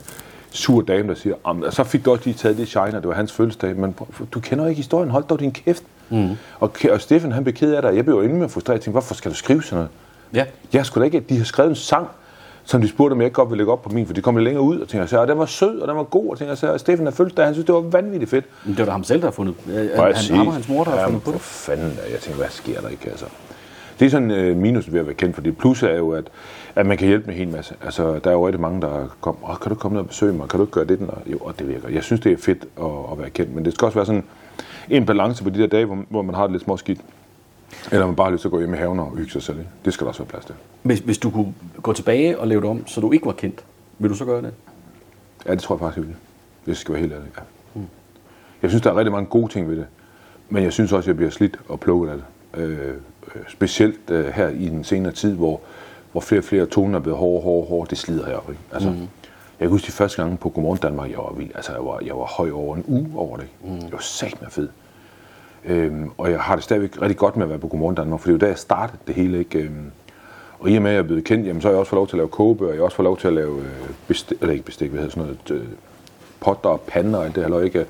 sur 0.51 0.81
dame, 0.81 1.07
der 1.07 1.15
siger, 1.15 1.35
"Am, 1.45 1.63
så 1.69 1.83
fik 1.83 2.05
du 2.05 2.11
også 2.11 2.23
lige 2.25 2.35
taget 2.37 2.57
det 2.57 2.67
shine, 2.67 2.91
det 2.91 3.07
var 3.07 3.13
hans 3.13 3.31
fødselsdag, 3.31 3.75
men 3.75 3.95
du 4.33 4.39
kender 4.39 4.67
ikke 4.67 4.77
historien, 4.77 5.09
hold 5.09 5.23
dog 5.23 5.39
din 5.39 5.51
kæft. 5.51 5.83
Mm. 6.09 6.29
Og, 6.59 6.71
og 6.91 7.01
Stefan, 7.01 7.31
han 7.31 7.43
blev 7.43 7.53
ked 7.55 7.73
af 7.73 7.81
det, 7.81 7.89
og 7.91 7.95
jeg 7.97 8.05
blev 8.05 8.15
jo 8.15 8.21
inde 8.21 8.35
med 8.35 8.49
frustreret, 8.49 8.75
jeg 8.77 8.81
tænkte, 8.81 8.91
hvorfor 8.91 9.13
skal 9.13 9.31
du 9.31 9.35
skrive 9.35 9.63
sådan 9.63 9.75
noget? 9.75 9.89
Ja. 10.33 10.45
Jeg 10.73 10.85
skulle 10.85 11.01
da 11.01 11.05
ikke, 11.05 11.19
de 11.29 11.37
har 11.37 11.45
skrevet 11.45 11.69
en 11.69 11.75
sang, 11.75 12.07
som 12.63 12.81
de 12.81 12.87
spurgte, 12.89 13.13
om 13.13 13.19
jeg 13.19 13.25
ikke 13.25 13.35
godt 13.35 13.49
ville 13.49 13.57
lægge 13.57 13.71
op 13.71 13.81
på 13.81 13.89
min, 13.89 14.05
for 14.05 14.13
de 14.13 14.21
kom 14.21 14.37
lidt 14.37 14.43
længere 14.43 14.63
ud, 14.63 14.79
og 14.79 14.87
tænkte, 14.87 15.19
og 15.19 15.27
den 15.27 15.37
var 15.37 15.45
sød, 15.45 15.79
og 15.79 15.87
den 15.87 15.97
var 15.97 16.03
god, 16.03 16.29
og 16.31 16.37
tænkte, 16.37 16.55
så 16.55 16.77
Stefan 16.77 17.07
er 17.07 17.11
fødselsdag, 17.11 17.45
han 17.45 17.53
synes, 17.53 17.65
det 17.65 17.75
var 17.75 17.81
vanvittigt 17.81 18.29
fedt. 18.31 18.45
Men 18.65 18.71
det 18.71 18.79
var 18.79 18.85
da 18.85 18.91
ham 18.91 19.03
selv, 19.03 19.21
der 19.21 19.27
har 19.27 19.31
fundet 19.31 19.55
øh, 19.67 19.75
han, 19.75 20.13
ham 20.35 20.47
og 20.47 20.53
hans 20.53 20.69
mor, 20.69 20.83
der 20.83 20.91
har 20.91 21.05
fundet 21.05 21.23
på 21.23 21.31
det. 21.31 21.41
fanden 21.41 21.95
da. 21.95 22.11
Jeg 22.11 22.19
tænker, 22.19 22.37
hvad 22.39 22.49
sker 22.49 22.81
der 22.81 22.89
ikke? 22.89 23.09
Altså. 23.09 23.25
Det 24.01 24.07
er 24.07 24.11
sådan 24.11 24.31
øh, 24.31 24.57
minus 24.57 24.93
ved 24.93 24.99
at 24.99 25.05
være 25.05 25.15
kendt, 25.15 25.35
for 25.35 25.41
det 25.41 25.57
plus 25.57 25.83
er 25.83 25.95
jo, 25.95 26.09
at, 26.11 26.23
at 26.75 26.85
man 26.85 26.97
kan 26.97 27.07
hjælpe 27.07 27.25
med 27.25 27.33
en 27.33 27.39
hel 27.39 27.47
masse. 27.47 27.75
Altså, 27.81 28.19
der 28.19 28.29
er 28.29 28.33
jo 28.33 28.45
rigtig 28.47 28.61
mange, 28.61 28.81
der 28.81 29.07
kommer, 29.21 29.49
Åh, 29.49 29.57
kan 29.57 29.69
du 29.69 29.75
komme 29.75 29.93
ned 29.95 30.01
og 30.01 30.07
besøge 30.07 30.33
mig? 30.33 30.49
Kan 30.49 30.57
du 30.57 30.63
ikke 30.63 30.73
gøre 30.73 30.85
det? 30.85 31.01
Og, 31.07 31.21
jo, 31.25 31.37
og 31.37 31.59
det 31.59 31.67
virker. 31.67 31.89
Jeg 31.89 32.03
synes, 32.03 32.21
det 32.21 32.31
er 32.31 32.37
fedt 32.37 32.65
at, 32.79 33.11
at 33.11 33.19
være 33.19 33.29
kendt, 33.29 33.55
men 33.55 33.65
det 33.65 33.73
skal 33.73 33.85
også 33.85 33.97
være 33.97 34.05
sådan 34.05 34.23
en 34.89 35.05
balance 35.05 35.43
på 35.43 35.49
de 35.49 35.59
der 35.59 35.67
dage, 35.67 35.85
hvor, 35.85 36.05
hvor 36.09 36.21
man 36.21 36.35
har 36.35 36.43
det 36.43 36.51
lidt 36.51 36.63
småskidt. 36.63 37.01
Eller 37.91 38.05
man 38.05 38.15
bare 38.15 38.25
har 38.25 38.31
lyst 38.31 38.41
til 38.41 38.47
at 38.47 38.51
gå 38.51 38.59
hjem 38.59 38.73
i 38.73 38.77
haven 38.77 38.99
og 38.99 39.17
hygge 39.17 39.31
sig 39.31 39.43
selv. 39.43 39.57
Det 39.85 39.93
skal 39.93 40.05
der 40.05 40.09
også 40.09 40.23
være 40.23 40.29
plads 40.29 40.45
til. 40.45 40.55
Hvis, 40.83 40.99
hvis 40.99 41.17
du 41.17 41.29
kunne 41.29 41.53
gå 41.81 41.93
tilbage 41.93 42.39
og 42.39 42.47
lave 42.47 42.61
det 42.61 42.69
om, 42.69 42.87
så 42.87 43.01
du 43.01 43.11
ikke 43.11 43.25
var 43.25 43.31
kendt, 43.31 43.63
vil 43.99 44.09
du 44.09 44.15
så 44.15 44.25
gøre 44.25 44.41
det? 44.41 44.53
Ja, 45.47 45.51
det 45.51 45.59
tror 45.59 45.75
jeg 45.75 45.79
faktisk, 45.79 45.97
jeg 45.97 46.05
vil. 46.07 46.15
Hvis 46.63 46.71
jeg 46.71 46.77
skal 46.77 46.93
være 46.93 47.01
helt 47.01 47.13
ærlig. 47.13 47.27
Ja. 47.37 47.81
Jeg 48.61 48.69
synes, 48.69 48.81
der 48.81 48.91
er 48.91 48.95
rigtig 48.97 49.11
mange 49.11 49.29
gode 49.29 49.51
ting 49.51 49.69
ved 49.69 49.77
det. 49.77 49.85
Men 50.49 50.63
jeg 50.63 50.73
synes 50.73 50.91
også, 50.91 51.03
at 51.03 51.07
jeg 51.07 51.15
bliver 51.15 51.31
slidt 51.31 51.59
og 51.69 51.79
plukket 51.79 52.09
af 52.09 52.15
det. 52.15 52.25
Øh, 52.57 52.87
øh, 53.35 53.41
specielt 53.47 54.09
øh, 54.09 54.25
her 54.25 54.49
i 54.49 54.69
den 54.69 54.83
senere 54.83 55.13
tid, 55.13 55.35
hvor, 55.35 55.61
hvor 56.11 56.21
flere 56.21 56.39
og 56.39 56.45
flere 56.45 56.65
toner 56.65 56.99
er 56.99 57.03
blevet 57.03 57.19
hårdere, 57.19 57.43
hårdere, 57.43 57.69
hårdere. 57.69 57.87
Det 57.89 57.97
slider 57.97 58.25
heroppe. 58.25 58.51
Ikke? 58.51 58.63
Altså, 58.73 58.89
mm. 58.89 58.95
Jeg 59.59 59.67
kan 59.67 59.69
huske 59.69 59.87
de 59.87 59.91
første 59.91 60.21
gange 60.21 60.37
på 60.37 60.49
Godmorgen 60.49 60.79
Danmark, 60.79 61.09
jeg 61.09 61.17
var 61.17 61.33
vild. 61.37 61.51
Altså, 61.55 61.71
jeg 61.71 61.85
var, 61.85 61.99
jeg 62.05 62.17
var 62.17 62.25
høj 62.25 62.51
over 62.51 62.75
en 62.75 62.83
uge 62.87 63.11
over 63.15 63.37
det. 63.37 63.47
Mm. 63.63 63.75
Jeg 63.75 63.91
var 63.91 63.99
sat 63.99 64.41
med 64.41 64.49
fed. 64.49 64.69
Øhm, 65.65 66.11
og 66.17 66.31
jeg 66.31 66.39
har 66.39 66.55
det 66.55 66.63
stadigvæk 66.63 67.01
rigtig 67.01 67.17
godt 67.17 67.35
med 67.35 67.43
at 67.43 67.49
være 67.49 67.59
på 67.59 67.67
Godmorgen 67.67 67.95
Danmark, 67.95 68.19
for 68.19 68.27
det 68.27 68.31
er 68.31 68.33
jo 68.33 68.39
der, 68.39 68.47
jeg 68.47 68.57
startede 68.57 68.97
det 69.07 69.15
hele. 69.15 69.39
Ikke? 69.39 69.59
Øhm, 69.59 69.91
og 70.59 70.69
i 70.69 70.75
og 70.75 70.81
med, 70.81 70.91
at 70.91 70.95
jeg 70.95 71.03
er 71.03 71.07
blevet 71.07 71.23
kendt, 71.23 71.47
jamen, 71.47 71.61
så 71.61 71.67
har 71.67 71.73
jeg 71.73 71.79
også 71.79 71.89
fået 71.89 71.97
lov 71.97 72.07
til 72.07 72.15
at 72.15 72.17
lave 72.17 72.27
kogebøger, 72.27 72.73
jeg 72.73 72.79
har 72.79 72.85
også 72.85 72.95
fået 72.95 73.03
lov 73.03 73.17
til 73.17 73.27
at 73.27 73.33
lave 73.33 73.59
øh, 73.59 73.89
bestik, 74.07 74.37
eller 74.41 74.53
ikke 74.53 74.65
bestik, 74.65 74.89
hvad 74.89 74.99
hedder 74.99 75.11
sådan 75.11 75.35
noget, 75.47 75.61
øh, 75.61 75.67
potter 76.39 76.69
og 76.69 76.81
pander 76.81 77.19
og 77.19 77.25
alt 77.25 77.35
det 77.35 77.45
her. 77.45 77.59
Ikke, 77.59 77.85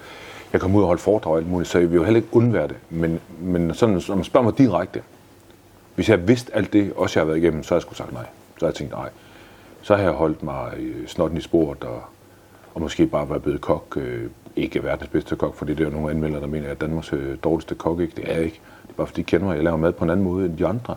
jeg 0.53 0.61
kom 0.61 0.75
ud 0.75 0.81
og 0.81 0.87
holdt 0.87 1.01
foredrag 1.01 1.31
og 1.31 1.37
alt 1.37 1.49
muligt, 1.49 1.69
så 1.69 1.79
jeg 1.79 1.89
vil 1.89 1.95
jo 1.95 2.03
heller 2.03 2.21
ikke 2.21 2.35
undvære 2.35 2.67
det. 2.67 2.77
Men, 2.89 3.19
men 3.39 3.73
sådan, 3.73 4.01
når 4.07 4.15
man 4.15 4.23
spørger 4.23 4.43
mig 4.43 4.57
direkte, 4.57 5.01
hvis 5.95 6.09
jeg 6.09 6.27
vidste 6.27 6.55
alt 6.55 6.73
det, 6.73 6.93
også 6.95 7.19
jeg 7.19 7.21
har 7.21 7.27
været 7.27 7.43
igennem, 7.43 7.63
så 7.63 7.69
har 7.69 7.75
jeg 7.77 7.81
sgu 7.81 7.93
sagt 7.93 8.13
nej. 8.13 8.25
Så 8.57 8.65
har 8.65 8.67
jeg 8.67 8.75
tænkt 8.75 8.93
nej. 8.93 9.09
Så 9.81 9.95
har 9.95 10.03
jeg 10.03 10.11
holdt 10.11 10.43
mig 10.43 10.73
øh, 10.77 11.07
snotten 11.07 11.37
i 11.37 11.41
sporet 11.41 11.83
og, 11.83 12.01
og 12.73 12.81
måske 12.81 13.07
bare 13.07 13.29
været 13.29 13.43
blevet 13.43 13.61
kok. 13.61 13.97
Øh, 13.97 14.29
ikke 14.55 14.83
verdens 14.83 15.09
bedste 15.09 15.35
kok, 15.35 15.55
fordi 15.55 15.73
det 15.73 15.79
er 15.79 15.85
jo 15.85 15.91
nogle 15.91 16.11
anmeldere, 16.11 16.41
der 16.41 16.47
mener, 16.47 16.63
at 16.63 16.69
jeg 16.69 16.75
er 16.75 16.87
Danmarks 16.87 17.13
øh, 17.13 17.37
dårligste 17.43 17.75
kok. 17.75 17.99
Ikke? 17.99 18.13
Det 18.15 18.31
er 18.31 18.35
jeg 18.35 18.43
ikke. 18.43 18.59
Det 18.83 18.89
er 18.89 18.93
bare 18.93 19.07
fordi, 19.07 19.21
de 19.21 19.25
kender 19.25 19.47
mig. 19.47 19.55
Jeg 19.55 19.63
laver 19.63 19.77
mad 19.77 19.91
på 19.93 20.03
en 20.03 20.09
anden 20.09 20.23
måde 20.23 20.45
end 20.45 20.57
de 20.57 20.67
andre. 20.67 20.95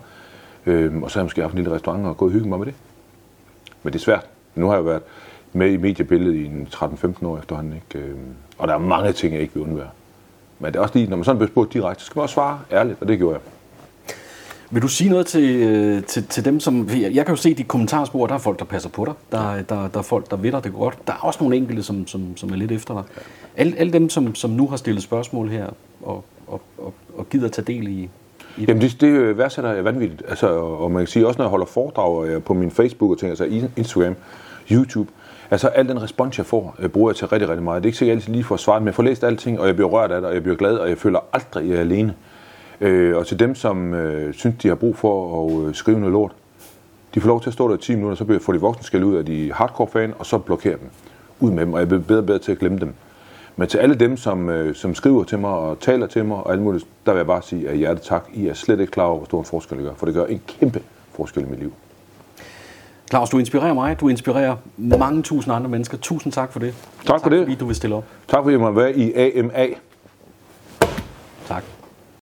Øhm, 0.66 1.02
og 1.02 1.10
så 1.10 1.18
har 1.18 1.22
jeg 1.22 1.24
måske 1.24 1.40
haft 1.40 1.52
en 1.52 1.58
lille 1.58 1.74
restaurant 1.74 2.06
og 2.06 2.16
gået 2.16 2.28
og 2.28 2.32
hygget 2.32 2.48
mig 2.48 2.58
med 2.58 2.66
det. 2.66 2.74
Men 3.82 3.92
det 3.92 3.98
er 3.98 4.02
svært. 4.02 4.26
Nu 4.54 4.68
har 4.68 4.74
jeg 4.74 4.84
været 4.84 5.02
med 5.52 5.70
i 5.70 5.76
mediebilledet 5.76 6.34
i 6.34 6.50
13-15 6.74 7.26
år 7.26 7.38
efterhånden. 7.38 7.74
Ikke? 7.74 8.06
Øhm, 8.06 8.34
og 8.58 8.68
der 8.68 8.74
er 8.74 8.78
mange 8.78 9.12
ting, 9.12 9.32
jeg 9.34 9.42
ikke 9.42 9.54
vil 9.54 9.62
undvære. 9.62 9.88
Men 10.58 10.72
det 10.72 10.76
er 10.78 10.82
også 10.82 10.94
lige, 10.98 11.10
når 11.10 11.16
man 11.16 11.24
sådan 11.24 11.38
bliver 11.38 11.50
spurgt 11.50 11.72
direkte, 11.72 12.00
så 12.02 12.06
skal 12.06 12.18
man 12.18 12.22
også 12.22 12.32
svare 12.34 12.58
ærligt, 12.72 12.98
og 13.00 13.08
det 13.08 13.18
gjorde 13.18 13.32
jeg. 13.34 13.40
Vil 14.70 14.82
du 14.82 14.88
sige 14.88 15.10
noget 15.10 15.26
til, 15.26 15.56
øh, 15.56 16.02
til, 16.02 16.26
til 16.26 16.44
dem, 16.44 16.60
som... 16.60 16.88
Jeg 16.92 17.26
kan 17.26 17.32
jo 17.34 17.36
se 17.36 17.50
i 17.50 17.54
de 17.54 17.64
kommentarspor, 17.64 18.26
der 18.26 18.34
er 18.34 18.38
folk, 18.38 18.58
der 18.58 18.64
passer 18.64 18.88
på 18.88 19.04
dig. 19.04 19.14
Der, 19.32 19.52
er- 19.52 19.62
der, 19.62 19.88
der 19.88 19.98
er 19.98 20.02
folk, 20.02 20.30
der 20.30 20.36
ved 20.36 20.52
dig 20.52 20.64
det 20.64 20.72
godt. 20.74 20.98
Der 21.06 21.12
er 21.12 21.16
også 21.16 21.38
nogle 21.42 21.56
enkelte, 21.56 21.82
som, 21.82 22.06
som, 22.06 22.36
som 22.36 22.50
er 22.52 22.56
lidt 22.56 22.72
efter 22.72 22.94
dig. 22.94 23.02
Alle, 23.56 23.76
alle 23.78 23.92
dem, 23.92 24.08
som, 24.08 24.34
som 24.34 24.50
nu 24.50 24.66
har 24.68 24.76
stillet 24.76 25.02
spørgsmål 25.02 25.48
her, 25.48 25.66
og, 26.02 26.24
og, 26.46 26.60
og, 26.78 26.94
og 27.16 27.28
gider 27.30 27.48
tage 27.48 27.64
del 27.64 27.88
i... 27.88 28.10
i 28.58 28.64
Jamen 28.68 28.82
det, 28.82 29.00
det 29.00 29.06
øh, 29.08 29.38
værdsætter 29.38 29.72
jeg 29.72 29.84
vanvittigt. 29.84 30.22
Altså, 30.28 30.48
og 30.58 30.90
man 30.90 31.00
kan 31.00 31.06
sige, 31.06 31.26
også 31.26 31.38
når 31.38 31.44
jeg 31.44 31.50
holder 31.50 31.66
foredrag 31.66 32.28
er 32.34 32.38
på 32.38 32.54
min 32.54 32.70
Facebook 32.70 33.10
og 33.10 33.18
ting, 33.18 33.30
altså 33.30 33.68
Instagram, 33.76 34.14
YouTube, 34.70 35.10
altså 35.54 35.68
al 35.68 35.88
den 35.88 36.02
respons, 36.02 36.38
jeg 36.38 36.46
får, 36.46 36.76
øh, 36.78 36.88
bruger 36.88 37.10
jeg 37.10 37.16
til 37.16 37.28
rigtig, 37.28 37.48
rigtig 37.48 37.64
meget. 37.64 37.82
Det 37.82 37.86
er 37.86 37.88
ikke 37.88 37.98
sikkert 37.98 38.16
altid 38.16 38.32
lige 38.32 38.44
får 38.44 38.56
svaret, 38.56 38.82
men 38.82 38.86
jeg 38.86 38.94
får 38.94 39.02
læst 39.02 39.24
alting, 39.24 39.60
og 39.60 39.66
jeg 39.66 39.74
bliver 39.74 39.88
rørt 39.88 40.12
af 40.12 40.20
det, 40.20 40.28
og 40.28 40.34
jeg 40.34 40.42
bliver 40.42 40.56
glad, 40.56 40.76
og 40.76 40.88
jeg 40.88 40.98
føler 40.98 41.20
aldrig, 41.32 41.62
at 41.62 41.68
jeg 41.68 41.76
er 41.76 41.80
alene. 41.80 42.14
Øh, 42.80 43.16
og 43.16 43.26
til 43.26 43.38
dem, 43.38 43.54
som 43.54 43.94
øh, 43.94 44.34
synes, 44.34 44.56
de 44.62 44.68
har 44.68 44.74
brug 44.74 44.96
for 44.96 45.46
at 45.46 45.68
øh, 45.68 45.74
skrive 45.74 45.98
noget 45.98 46.12
lort, 46.12 46.32
de 47.14 47.20
får 47.20 47.28
lov 47.28 47.40
til 47.40 47.50
at 47.50 47.54
stå 47.54 47.68
der 47.68 47.74
i 47.74 47.78
10 47.78 47.94
minutter, 47.94 48.16
så 48.16 48.38
får 48.38 48.52
de 48.52 48.60
voksne 48.60 48.84
skæld 48.84 49.04
ud 49.04 49.16
af 49.16 49.24
de 49.24 49.52
hardcore 49.52 49.88
fan, 49.88 50.14
og 50.18 50.26
så 50.26 50.38
blokerer 50.38 50.76
dem. 50.76 50.88
Ud 51.40 51.50
med 51.50 51.66
dem, 51.66 51.72
og 51.72 51.80
jeg 51.80 51.88
bliver 51.88 52.02
bedre 52.02 52.20
og 52.20 52.26
bedre 52.26 52.38
til 52.38 52.52
at 52.52 52.58
glemme 52.58 52.78
dem. 52.78 52.94
Men 53.56 53.68
til 53.68 53.78
alle 53.78 53.94
dem, 53.94 54.16
som, 54.16 54.48
øh, 54.48 54.74
som 54.74 54.94
skriver 54.94 55.24
til 55.24 55.38
mig 55.38 55.50
og 55.50 55.80
taler 55.80 56.06
til 56.06 56.24
mig 56.24 56.36
og 56.36 56.52
alt 56.52 56.62
muligt, 56.62 56.86
der 57.06 57.12
vil 57.12 57.18
jeg 57.18 57.26
bare 57.26 57.42
sige 57.42 57.68
af 57.68 57.76
hjertet 57.76 58.02
tak. 58.02 58.24
I 58.32 58.46
er 58.46 58.54
slet 58.54 58.80
ikke 58.80 58.90
klar 58.90 59.04
over, 59.04 59.16
hvor 59.16 59.24
stor 59.24 59.38
en 59.38 59.44
forskel 59.44 59.78
det 59.78 59.86
gør, 59.86 59.94
for 59.96 60.06
det 60.06 60.14
gør 60.14 60.26
en 60.26 60.42
kæmpe 60.46 60.82
forskel 61.12 61.42
i 61.42 61.46
mit 61.46 61.58
liv. 61.58 61.72
Claus, 63.10 63.30
du 63.30 63.38
inspirerer 63.38 63.74
mig. 63.74 64.00
Du 64.00 64.08
inspirerer 64.08 64.56
mange 64.76 65.22
tusind 65.22 65.54
andre 65.54 65.68
mennesker. 65.70 65.98
Tusind 65.98 66.32
tak 66.32 66.52
for 66.52 66.60
det. 66.60 66.74
Tak 67.06 67.22
for 67.22 67.30
det. 67.30 67.42
fordi 67.44 67.54
du 67.54 67.66
vil 67.66 67.76
stille 67.76 67.96
op. 67.96 68.04
Tak 68.28 68.42
fordi 68.42 68.52
jeg 68.52 68.60
måtte 68.60 68.76
være 68.76 68.96
i 68.96 69.14
AMA. 69.38 69.66
Tak. 71.48 71.64